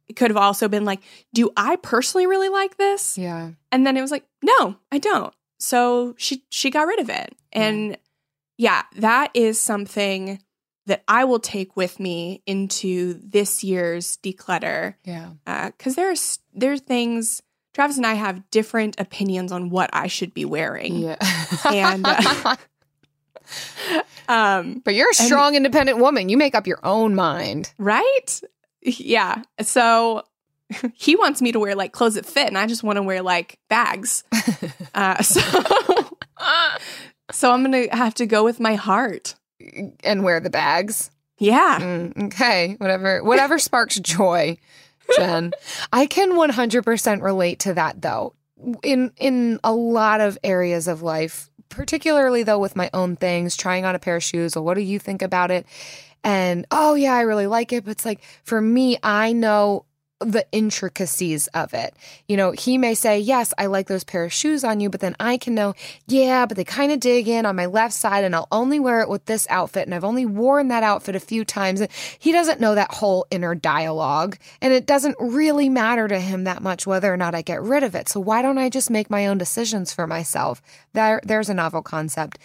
[0.09, 1.01] it could have also been like
[1.35, 3.19] do i personally really like this?
[3.19, 3.51] Yeah.
[3.73, 5.35] and then it was like no i don't.
[5.59, 7.35] So she she got rid of it.
[7.53, 7.97] And
[8.59, 10.41] yeah that is something
[10.87, 14.95] that i will take with me into this year's declutter.
[15.05, 15.31] Yeah.
[15.47, 17.43] Uh, because there's there's things
[17.77, 20.97] Travis and I have different opinions on what I should be wearing.
[20.97, 21.17] Yeah.
[21.71, 22.57] And uh,
[24.29, 26.31] um, but you're a and- strong, independent woman.
[26.31, 27.75] You make up your own mind.
[27.77, 28.41] right?
[28.81, 29.43] Yeah.
[29.61, 30.23] So
[30.95, 33.21] he wants me to wear like clothes that fit, and I just want to wear
[33.23, 34.25] like bags.
[34.95, 35.41] Uh, so
[37.31, 39.35] so I'm gonna have to go with my heart.
[40.03, 41.11] and wear the bags.
[41.39, 41.79] Yeah.
[41.81, 44.57] Mm, okay, whatever whatever sparks joy,
[45.15, 45.53] Jen.
[45.93, 48.35] I can 100% relate to that though.
[48.83, 53.85] In in a lot of areas of life, particularly though with my own things, trying
[53.85, 55.67] on a pair of shoes, or what do you think about it?
[56.25, 59.85] And oh yeah, I really like it, but it's like for me, I know
[60.21, 61.95] the intricacies of it.
[62.27, 65.01] You know, he may say, Yes, I like those pair of shoes on you, but
[65.01, 65.75] then I can know,
[66.07, 69.03] Yeah, but they kind of dig in on my left side, and I'll only wear
[69.03, 69.87] it with this outfit.
[69.87, 71.81] And I've only worn that outfit a few times.
[71.81, 74.39] And he doesn't know that whole inner dialogue.
[74.63, 77.83] And it doesn't really matter to him that much whether or not I get rid
[77.83, 78.09] of it.
[78.09, 80.63] So why don't I just make my own decisions for myself?
[80.95, 82.39] There, there's a novel concept.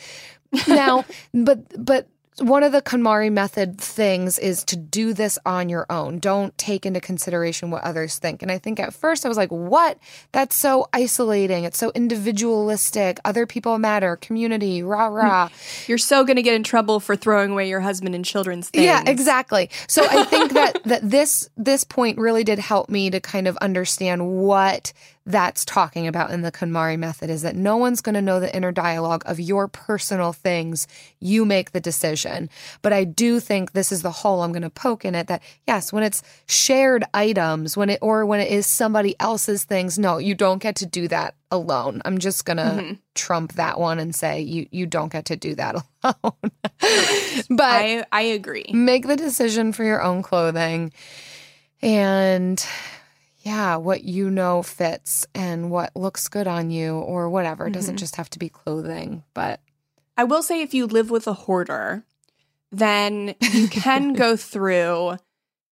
[0.68, 2.08] Now, but, but,
[2.42, 6.20] one of the KonMari method things is to do this on your own.
[6.20, 8.42] Don't take into consideration what others think.
[8.42, 9.98] And I think at first I was like, what?
[10.32, 11.64] That's so isolating.
[11.64, 13.20] It's so individualistic.
[13.24, 14.16] Other people matter.
[14.16, 15.48] Community, rah, rah.
[15.50, 15.88] Mm.
[15.88, 18.86] You're so gonna get in trouble for throwing away your husband and children's things.
[18.86, 19.70] Yeah, exactly.
[19.88, 23.58] So I think that that this this point really did help me to kind of
[23.58, 24.94] understand what
[25.26, 28.54] that's talking about in the KonMari method is that no one's going to know the
[28.56, 30.88] inner dialogue of your personal things.
[31.20, 32.50] You make the decision.
[32.82, 35.44] But I do think this is the hole I'm going to poke in it that
[35.68, 40.18] yes, when it's shared items, when it or when it is somebody else's things, no,
[40.18, 42.02] you don't get to do that alone.
[42.04, 42.94] I'm just going to mm-hmm.
[43.14, 46.52] trump that one and say you you don't get to do that alone.
[47.50, 48.66] but I I agree.
[48.74, 50.92] make the decision for your own clothing
[51.82, 52.66] and
[53.44, 57.98] yeah what you know fits and what looks good on you or whatever it doesn't
[57.98, 59.60] just have to be clothing but
[60.18, 62.04] I will say if you live with a hoarder,
[62.72, 65.18] then you can go through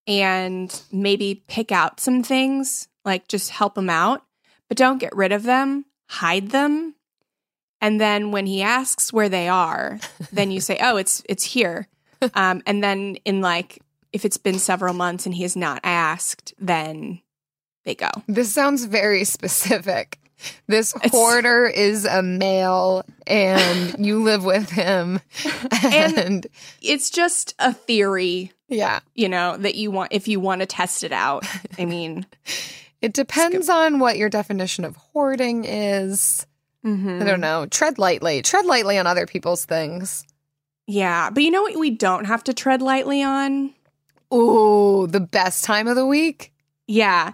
[0.08, 4.24] and maybe pick out some things, like just help them out,
[4.68, 6.96] but don't get rid of them, hide them.
[7.80, 10.00] And then when he asks where they are,
[10.32, 11.88] then you say, "Oh, it's it's here."
[12.34, 13.80] Um, and then in like
[14.12, 17.22] if it's been several months and he has not asked, then
[17.86, 18.10] they go.
[18.28, 20.20] this sounds very specific
[20.68, 25.20] this hoarder is a male and you live with him
[25.84, 26.48] and, And-
[26.82, 31.04] It's just a theory, yeah you know, that you want if you want to test
[31.04, 31.46] it out.
[31.78, 32.26] I mean,
[33.02, 36.46] it depends on what your definition of hoarding is
[36.86, 37.22] mhm.
[37.22, 40.24] i don't know tread lightly tread lightly on other people's things
[40.88, 43.74] Yeah, but you know what we don't have to tread lightly on?
[44.34, 46.54] ooh the best time of the week
[46.88, 47.34] Yeah.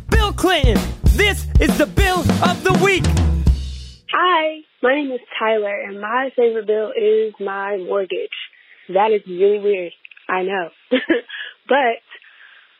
[0.11, 0.77] Bill Clinton.
[1.15, 3.03] This is the bill of the week.
[4.11, 8.35] Hi, My name is Tyler, and my favorite bill is my mortgage.
[8.89, 9.93] That is really weird.
[10.29, 10.69] I know.
[11.67, 12.03] but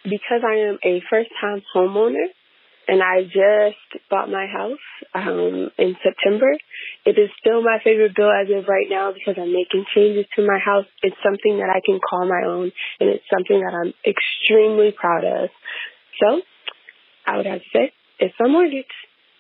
[0.04, 2.28] because I am a first time homeowner
[2.88, 4.84] and I just bought my house
[5.16, 6.52] um, in September,
[7.06, 10.46] it is still my favorite bill as of right now because I'm making changes to
[10.46, 10.86] my house.
[11.04, 15.24] It's something that I can call my own and it's something that I'm extremely proud
[15.24, 15.50] of.
[16.20, 16.42] So
[17.26, 18.86] I would have to say it's my mortgage.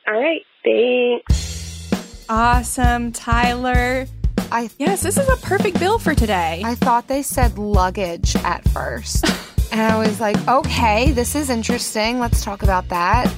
[0.07, 0.41] All right.
[0.63, 2.25] Thanks.
[2.29, 4.05] Awesome, Tyler.
[4.51, 6.61] I Yes, this is a perfect bill for today.
[6.65, 9.25] I thought they said luggage at first.
[9.71, 12.19] and I was like, okay, this is interesting.
[12.19, 13.33] Let's talk about that.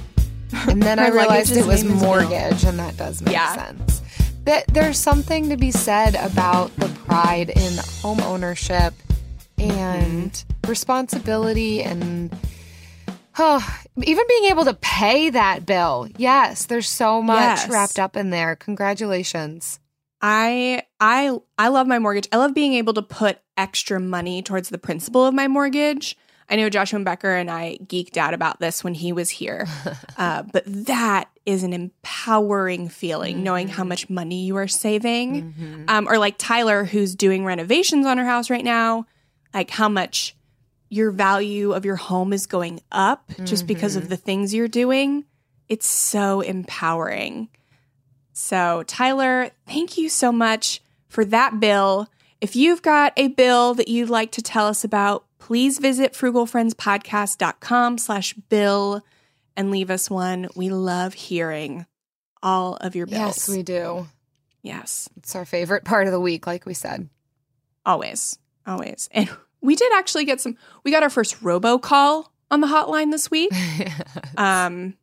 [0.68, 2.10] And then I realized it was name is Bill.
[2.10, 3.56] mortgage, and that does make Yeah.
[3.56, 4.02] sense.
[4.46, 8.94] That there's something to be said about the pride in home ownership
[9.58, 10.70] and Mm-hmm.
[10.70, 12.36] responsibility and
[13.38, 16.08] oh, even being able to pay that bill.
[16.18, 17.70] Yes, there's so much Yes.
[17.70, 18.56] wrapped up in there.
[18.56, 19.80] Congratulations.
[20.22, 22.28] I I I love my mortgage.
[22.32, 26.18] I love being able to put extra money towards the principal of my mortgage.
[26.50, 29.68] I know Joshua Becker and I geeked out about this when he was here,
[30.18, 35.86] uh, but that is an empowering feeling, knowing how much money you are saving.
[35.88, 39.06] Um, or like Tyler, who's doing renovations on her house right now,
[39.54, 40.36] like how much
[40.94, 44.10] your value of your home is going up just because of mm-hmm.
[44.12, 45.26] the things you're doing.
[45.68, 47.50] It's so empowering.
[48.32, 52.08] So, Tyler, thank you so much for that bill.
[52.42, 57.98] If you've got a bill that you'd like to tell us about, please visit frugalfriendspodcast.com
[57.98, 59.02] slash bill
[59.58, 60.48] and leave us one.
[60.56, 61.88] We love hearing
[62.44, 63.38] all of your bills.
[63.38, 64.08] Yes, we do.
[64.62, 67.10] Yes, It's our favorite part of the week, like we said.
[67.86, 69.10] always, always.
[69.12, 69.30] And
[69.64, 73.52] we did actually get some, we got our first robocall on the hotline this week,
[74.38, 74.94] um,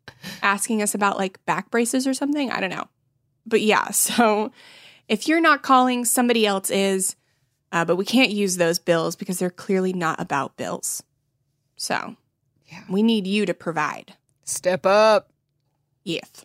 [0.43, 2.53] asking us about like back braces or something.
[2.53, 2.87] I don't know.
[3.47, 4.53] But yeah, so
[5.09, 7.17] if you're not calling, somebody else is.
[7.73, 11.05] Uh, but we can't use those bills because they're clearly not about bills.
[11.77, 12.17] So
[12.67, 12.83] Yeah.
[12.91, 14.15] we need you to provide.
[14.43, 15.31] Step up.
[16.03, 16.45] Yes.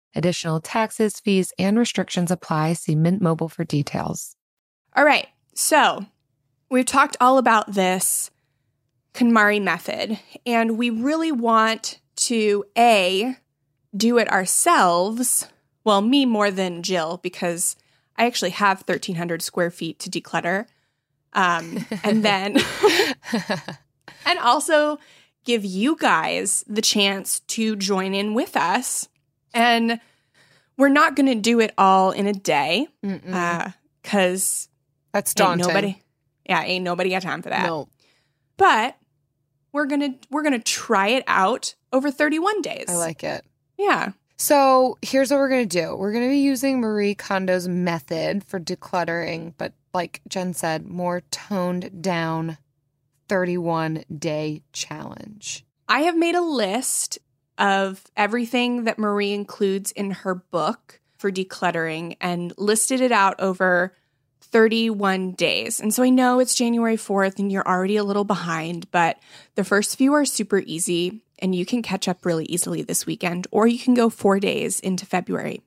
[0.15, 2.73] Additional taxes, fees, and restrictions apply.
[2.73, 4.35] See Mint Mobile for details.
[4.95, 5.27] All right.
[5.53, 6.05] So
[6.69, 8.31] we've talked all about this
[9.13, 13.35] KonMari method, and we really want to A,
[13.95, 15.47] do it ourselves.
[15.83, 17.75] Well, me more than Jill, because
[18.17, 20.67] I actually have 1,300 square feet to declutter.
[21.33, 22.57] Um, and then,
[24.25, 24.99] and also
[25.43, 29.07] give you guys the chance to join in with us.
[29.53, 29.99] And
[30.77, 33.71] we're not going to do it all in a day because uh,
[35.13, 35.67] That's ain't daunting.
[35.67, 36.01] nobody,
[36.47, 37.65] yeah, ain't nobody got time for that.
[37.65, 37.87] No.
[38.57, 38.95] But
[39.71, 42.85] we're gonna we're gonna try it out over 31 days.
[42.89, 43.43] I like it.
[43.77, 44.11] yeah.
[44.37, 45.95] So here's what we're to do.
[45.95, 52.01] We're to be using Marie Kondo's method for decluttering, but like Jen said, more toned
[52.01, 52.57] down
[53.29, 55.63] 31 day challenge.
[55.87, 57.19] I have made a list
[57.61, 63.95] of everything that Marie includes in her book for decluttering and listed it out over
[64.41, 65.79] 31 days.
[65.79, 69.17] And so I know it's January 4th and you're already a little behind, but
[69.53, 73.47] the first few are super easy and you can catch up really easily this weekend,
[73.51, 75.61] or you can go four days into February.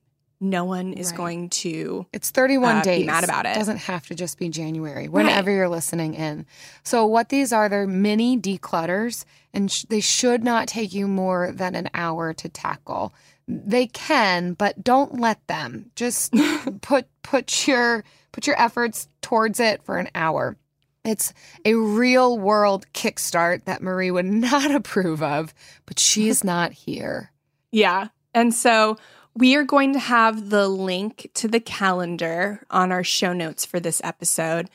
[0.44, 1.16] No one is Right.
[1.16, 2.06] going to.
[2.12, 3.06] It's 31 Uh, be days.
[3.06, 3.50] mad about it.
[3.50, 6.44] it doesn't have to just be January, whenever you're listening in.
[6.82, 9.24] So, what these are, they're mini declutters,
[9.54, 13.14] and sh- they should not take you more than an hour to tackle.
[13.48, 15.90] They can, but don't let them.
[15.96, 16.32] Just
[16.82, 20.56] put put your put your efforts towards it for an hour.
[21.04, 21.32] It's
[21.64, 25.54] a real world kickstart that Marie would not approve of,
[25.86, 27.30] but she's not here.
[27.70, 28.08] Yeah.
[28.34, 28.96] And so
[29.36, 33.80] we are going to have the link to the calendar on our show notes for
[33.80, 34.70] this episode.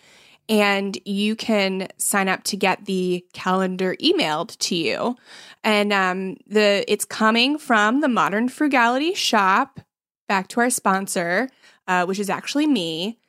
[0.48, 5.16] And you can sign up to get the calendar emailed to you.
[5.64, 9.80] And um, the it's coming from the Modern Frugality Shop.
[10.28, 11.50] Back to our sponsor,
[11.88, 13.20] uh, which is actually me.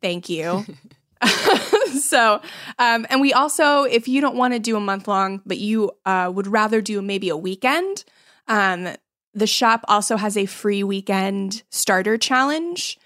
[0.00, 0.64] Thank you.
[2.00, 2.40] so,
[2.78, 5.92] um, and we also, if you don't want to do a month long, but you
[6.06, 8.04] uh, would rather do maybe a weekend,
[8.48, 8.88] um,
[9.34, 12.98] the shop also has a free weekend starter challenge,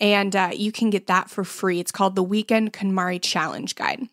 [0.00, 1.80] and uh, you can get that for free.
[1.80, 4.08] It's called the Weekend KonMari Challenge Guide.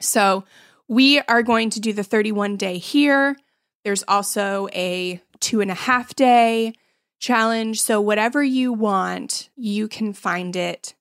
[0.00, 0.44] So,
[0.88, 3.36] we are going to do the 31 day here.
[3.84, 6.74] There's also a two and a half day
[7.18, 7.80] challenge.
[7.80, 10.94] So, whatever you want, you can find it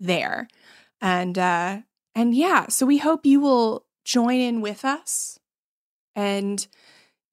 [0.00, 0.48] there.
[1.00, 1.78] And uh
[2.14, 5.38] and yeah, so we hope you will join in with us
[6.14, 6.66] and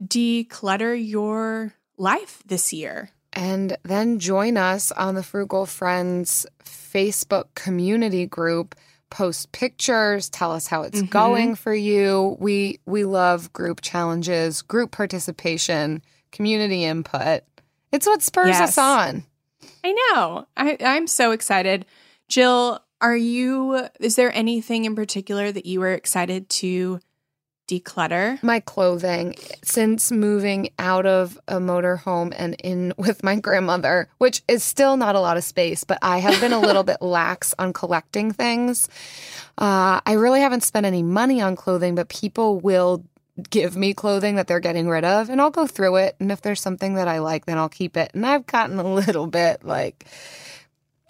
[0.03, 3.09] declutter your life this year.
[3.33, 8.75] And then join us on the Frugal Friends Facebook community group.
[9.09, 11.09] Post pictures, tell us how it's Mhm.
[11.09, 12.37] going for you.
[12.39, 17.43] We we love group challenges, group participation, community input.
[17.91, 18.61] It's what spurs Yes.
[18.61, 19.25] us on.
[19.83, 20.45] I know.
[20.55, 21.85] I, I'm so excited.
[22.29, 26.99] Jill, are you, is there anything in particular that you were excited to
[27.79, 28.41] declutter?
[28.43, 34.63] My clothing since moving out of a motorhome and in with my grandmother, which is
[34.63, 37.73] still not a lot of space, but I have been a little bit lax on
[37.73, 38.89] collecting things.
[39.57, 43.03] Uh, I really haven't spent any money on clothing, but people will
[43.49, 46.15] give me clothing that they're getting rid of, and I'll go through it.
[46.19, 48.11] And if there's something that I like, then I'll keep it.
[48.13, 50.05] And I've gotten a little bit like,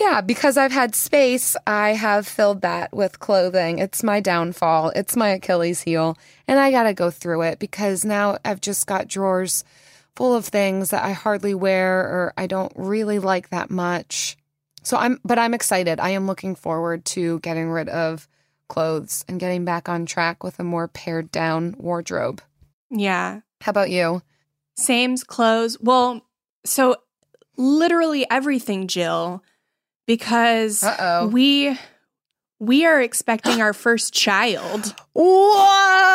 [0.01, 3.77] yeah, because I've had space, I have filled that with clothing.
[3.77, 4.89] It's my downfall.
[4.95, 6.17] It's my Achilles heel.
[6.47, 9.63] And I got to go through it because now I've just got drawers
[10.15, 14.37] full of things that I hardly wear or I don't really like that much.
[14.81, 15.99] So I'm, but I'm excited.
[15.99, 18.27] I am looking forward to getting rid of
[18.69, 22.41] clothes and getting back on track with a more pared down wardrobe.
[22.89, 23.41] Yeah.
[23.61, 24.23] How about you?
[24.75, 25.77] Same's clothes.
[25.79, 26.25] Well,
[26.65, 26.95] so
[27.55, 29.43] literally everything, Jill,
[30.15, 31.27] because Uh-oh.
[31.27, 31.77] we
[32.59, 34.93] we are expecting our first child.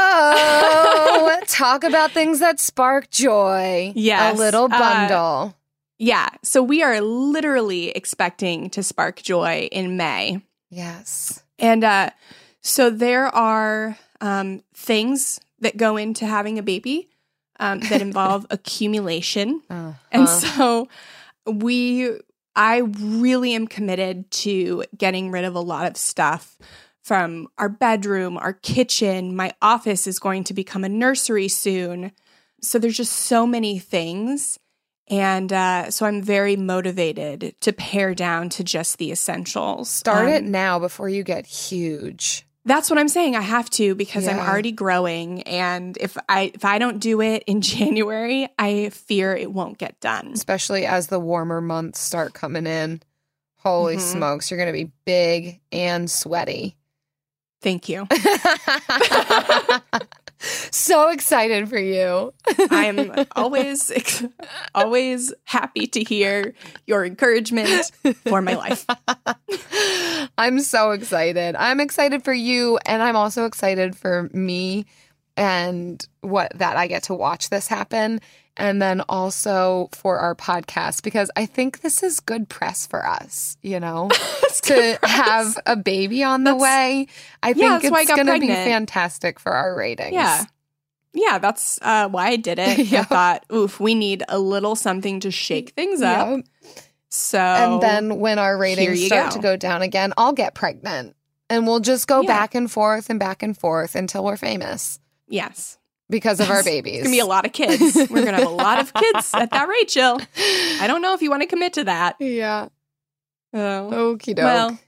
[0.07, 1.41] Whoa!
[1.47, 3.93] Talk about things that spark joy.
[3.95, 5.55] Yes, A little uh, bundle.
[5.99, 6.29] Yeah.
[6.43, 10.43] So we are literally expecting to spark joy in May.
[10.71, 11.43] yes.
[11.59, 12.11] And uh,
[12.61, 17.09] so there are um, things that go into having a baby
[17.59, 19.63] um, that involve accumulation.
[19.71, 20.87] Uh, And so
[21.47, 22.11] we,
[22.57, 26.59] I really am committed to getting rid of a lot of stuff
[27.03, 29.37] from our bedroom, our kitchen.
[29.37, 32.13] My office is going to become a nursery soon.
[32.63, 34.59] So there's just so many things.
[35.09, 39.89] And uh, so I'm very motivated to pare down to just the essentials.
[39.89, 42.46] start it Um, now before you get huge.
[42.67, 43.35] That's what I'm saying.
[43.37, 47.45] I have to because I'm already growing, and if I if I don't do it
[47.47, 50.33] in January, I fear it won't get done.
[50.35, 53.01] especially as the warmer months start coming in.
[53.59, 54.01] Holy Mhm.
[54.01, 56.77] smokes, you're going to be big and sweaty.
[57.63, 58.07] Thank you.
[60.71, 62.33] so excited for you.
[62.71, 63.93] I am always
[64.75, 66.55] always happy to hear
[66.87, 67.91] your encouragement
[68.27, 68.87] for my life.
[70.39, 71.57] I'm so excited.
[71.57, 74.87] I'm excited for you and I'm also excited for me
[75.37, 78.21] and what that I get to watch this happen
[78.57, 83.57] and then also for our podcast because I think this is good press for us,
[83.63, 84.09] you know,
[84.63, 87.07] to have a baby on the way.
[87.43, 90.13] I think that's why I it's going to be fantastic for our ratings.
[90.15, 90.45] Yeah.
[91.13, 92.79] Yeah, that's uh, why I did it.
[92.93, 96.29] I thought, oof, we need a little something to shake things up.
[96.29, 96.43] Yeah.
[97.09, 99.37] So And then when our ratings start go.
[99.37, 101.17] to go down again, I'll get pregnant.
[101.49, 102.27] And we'll just go Yeah.
[102.27, 104.99] back and forth and back and forth until we're famous
[105.29, 105.79] yes,
[106.09, 106.95] because of our babies.
[106.95, 107.97] It's gonna be a lot of kids.
[108.11, 110.21] We're gonna have a lot of kids at that rate, Jill.
[110.81, 112.17] I don't know if you want to commit to that.
[112.21, 112.69] Yeah.
[113.53, 114.45] Oh, Okie doke.
[114.45, 114.79] well,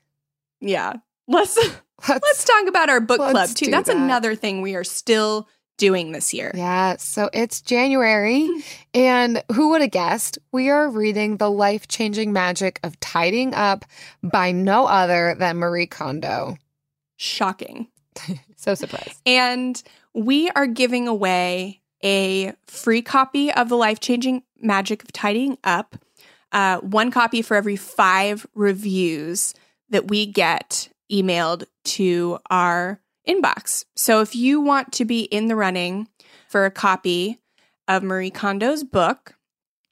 [0.61, 0.95] yeah.
[1.27, 3.71] Let's let's, let's talk about our book club too.
[3.71, 3.97] That's that.
[3.97, 6.51] another thing we are still doing this year.
[6.55, 8.49] Yeah, so it's January,
[8.95, 10.39] and who would have guessed?
[10.53, 13.85] We are reading The Life Changing Magic of Tidying Up
[14.23, 16.57] by no other than Marie Kondo.
[17.17, 17.89] Shocking.
[18.61, 19.21] So surprised.
[19.25, 19.81] And
[20.15, 25.97] we are giving away a free copy of The Life Changing Magic of Tidying Up,
[26.53, 29.55] uh, one copy for every five reviews
[29.91, 33.85] that we get emailed to our inbox.
[33.97, 36.09] So if you want to be in the running
[36.49, 37.39] for a copy
[37.87, 39.35] of Marie Kondo's book,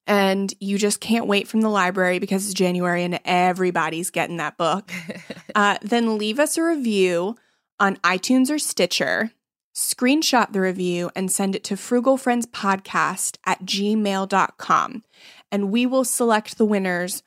[0.07, 4.57] and you just can't wait from the library because it's January and everybody's getting that
[4.57, 4.93] book,
[5.55, 7.37] uh, then leave us a review
[7.81, 9.33] on iTunes or Stitcher,
[9.77, 15.05] screenshot the review, and send it to frugalfriendspodcast at gmail.com.
[15.53, 17.23] And we will select the winners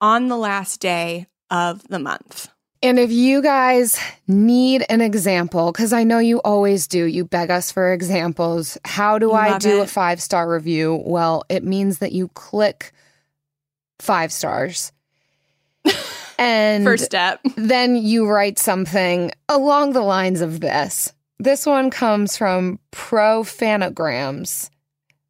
[0.00, 2.48] on the last day of the month.
[2.82, 3.96] And if you guys
[4.26, 8.76] need an example, because I know you always do, you beg us for examples.
[8.84, 11.00] How do I do a five star review?
[11.06, 12.92] Well, it means that you click
[14.00, 14.90] five stars.
[16.38, 17.40] and First step.
[17.54, 21.12] then you write something along the lines of this.
[21.42, 24.70] This one comes from Profanograms.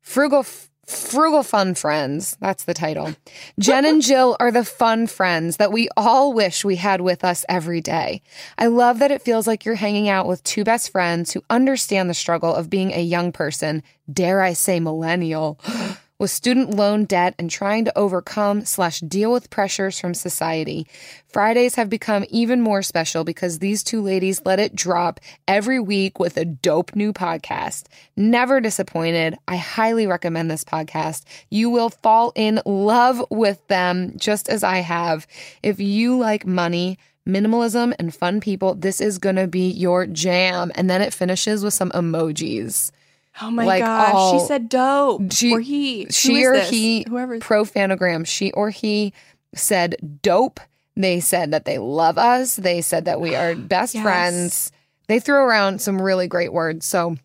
[0.03, 0.45] Frugal
[0.85, 2.37] Frugal Fun Friends.
[2.39, 3.15] That's the title.
[3.59, 7.47] Jen and Jill are the fun friends that we all wish we had with us
[7.49, 8.21] every day.
[8.59, 12.11] I love that it feels like you're hanging out with two best friends who understand
[12.11, 13.83] the struggle of being a young person,
[14.13, 15.59] dare I say millennial,
[16.23, 20.87] with student loan debt and trying to overcome slash deal with pressures from society.
[21.27, 25.19] Fridays have become even more special because these two ladies let it drop
[25.49, 27.87] every week with a dope new podcast.
[28.17, 29.37] Never disappointed.
[29.49, 31.25] I highly recommend this podcast.
[31.51, 35.27] You will fall in love with them just as I have.
[35.61, 36.99] If you like money,
[37.29, 40.71] minimalism, and fun people, this is going to be your jam.
[40.77, 42.93] And then it finishes with some emojis.
[43.41, 44.13] Oh my Like gosh.
[44.15, 45.33] all- she said dope.
[45.33, 46.07] She- or he.
[46.11, 46.71] She or this?
[46.71, 47.39] he Whoever.
[47.39, 49.13] profanogram she or he
[49.55, 50.61] said dope
[50.97, 54.03] they said that they love us they said that we are best Yes.
[54.03, 54.73] friends
[55.09, 57.17] they threw around some really great words so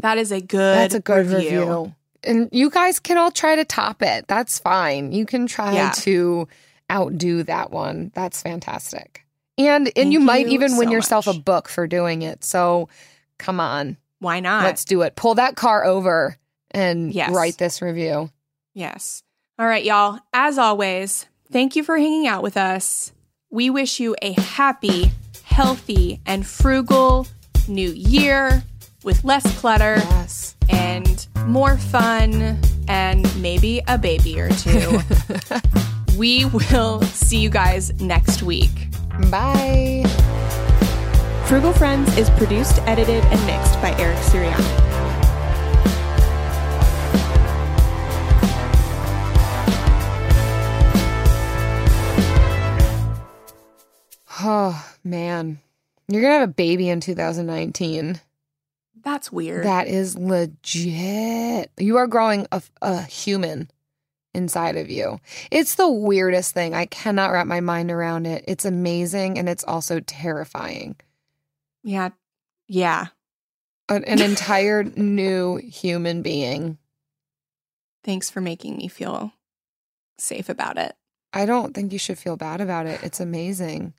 [0.00, 1.94] that is a good that's a good review.
[2.22, 5.90] and you guys can all try to top it that's fine you can try Yeah.
[5.96, 6.48] to
[6.90, 9.24] outdo that one that's fantastic
[9.58, 12.44] and and Thank you might you even win so yourself a book for doing it
[12.44, 12.88] so
[13.38, 14.64] come on Why not?
[14.64, 16.36] let's do it pull that car over
[16.72, 17.30] and Yes.
[17.30, 18.30] write this review
[18.74, 19.22] Yes.
[19.56, 20.18] All right, y'all.
[20.32, 23.12] As always, thank you for hanging out with us.
[23.50, 25.12] We wish you a happy,
[25.44, 27.28] healthy, and frugal
[27.68, 28.64] new year
[29.04, 32.58] with less clutter yes and more fun
[32.88, 34.98] and maybe a baby or two.
[36.18, 38.72] we will see you guys next week.
[39.30, 40.02] bye
[41.46, 44.64] Frugal Friends is produced, edited, and mixed by Eric Sirianni.
[54.40, 55.60] Oh man,
[56.08, 58.20] you're gonna have a baby in 2019.
[59.02, 59.66] That's weird.
[59.66, 61.70] That is legit.
[61.76, 63.70] You are growing a, a human
[64.34, 65.20] inside of you.
[65.50, 66.74] It's the weirdest thing.
[66.74, 68.44] I cannot wrap my mind around it.
[68.48, 70.96] It's amazing and it's also terrifying.
[71.84, 72.10] Yeah.
[72.66, 73.06] Yeah.
[73.88, 76.78] An, an entire new human being.
[78.02, 79.32] Thanks for making me feel
[80.18, 80.94] safe about it.
[81.32, 83.02] I don't think you should feel bad about it.
[83.02, 83.92] It's amazing.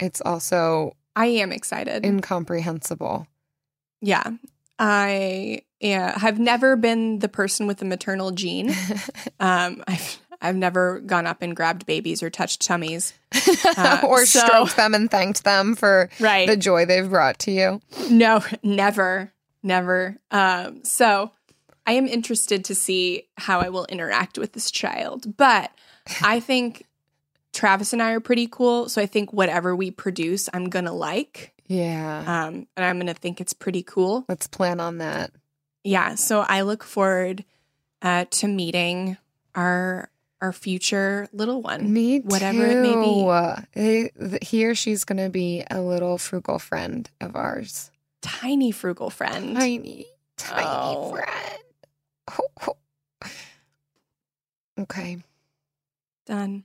[0.00, 2.04] It's also I am excited.
[2.04, 3.26] incomprehensible.
[4.02, 4.30] yeah.
[4.78, 8.74] I yeah, have never been the person with the maternal gene.
[9.38, 13.12] Um, I've I've never gone up and grabbed babies or touched tummies.
[13.78, 16.48] Uh, or so- stroked them and thanked them for Right.
[16.48, 17.80] the joy they've brought to you.
[18.10, 19.32] No, never,
[19.62, 20.16] never.
[20.30, 21.32] Um, so
[21.86, 25.36] I am interested to see how I will interact with this child.
[25.36, 25.70] But
[26.22, 26.84] I think
[27.52, 28.88] Travis and I are pretty cool.
[28.88, 31.52] So I think whatever we produce, I'm gonna like.
[31.66, 32.20] Yeah.
[32.46, 34.24] Um, and I'm gonna think it's pretty cool.
[34.28, 35.32] Let's plan on that.
[35.84, 36.14] Yeah.
[36.14, 37.44] So I look forward
[38.00, 39.16] uh, to meeting
[39.54, 40.08] our
[40.40, 41.92] our future little one.
[41.92, 42.76] Me whatever it
[43.74, 44.38] may be.
[44.42, 47.90] He or she's going to be a little frugal friend of ours.
[48.22, 49.56] Tiny frugal friend.
[49.56, 50.06] Tiny,
[50.36, 51.10] tiny Oh.
[51.12, 51.62] friend.
[54.78, 55.18] Okay.
[56.26, 56.64] Done.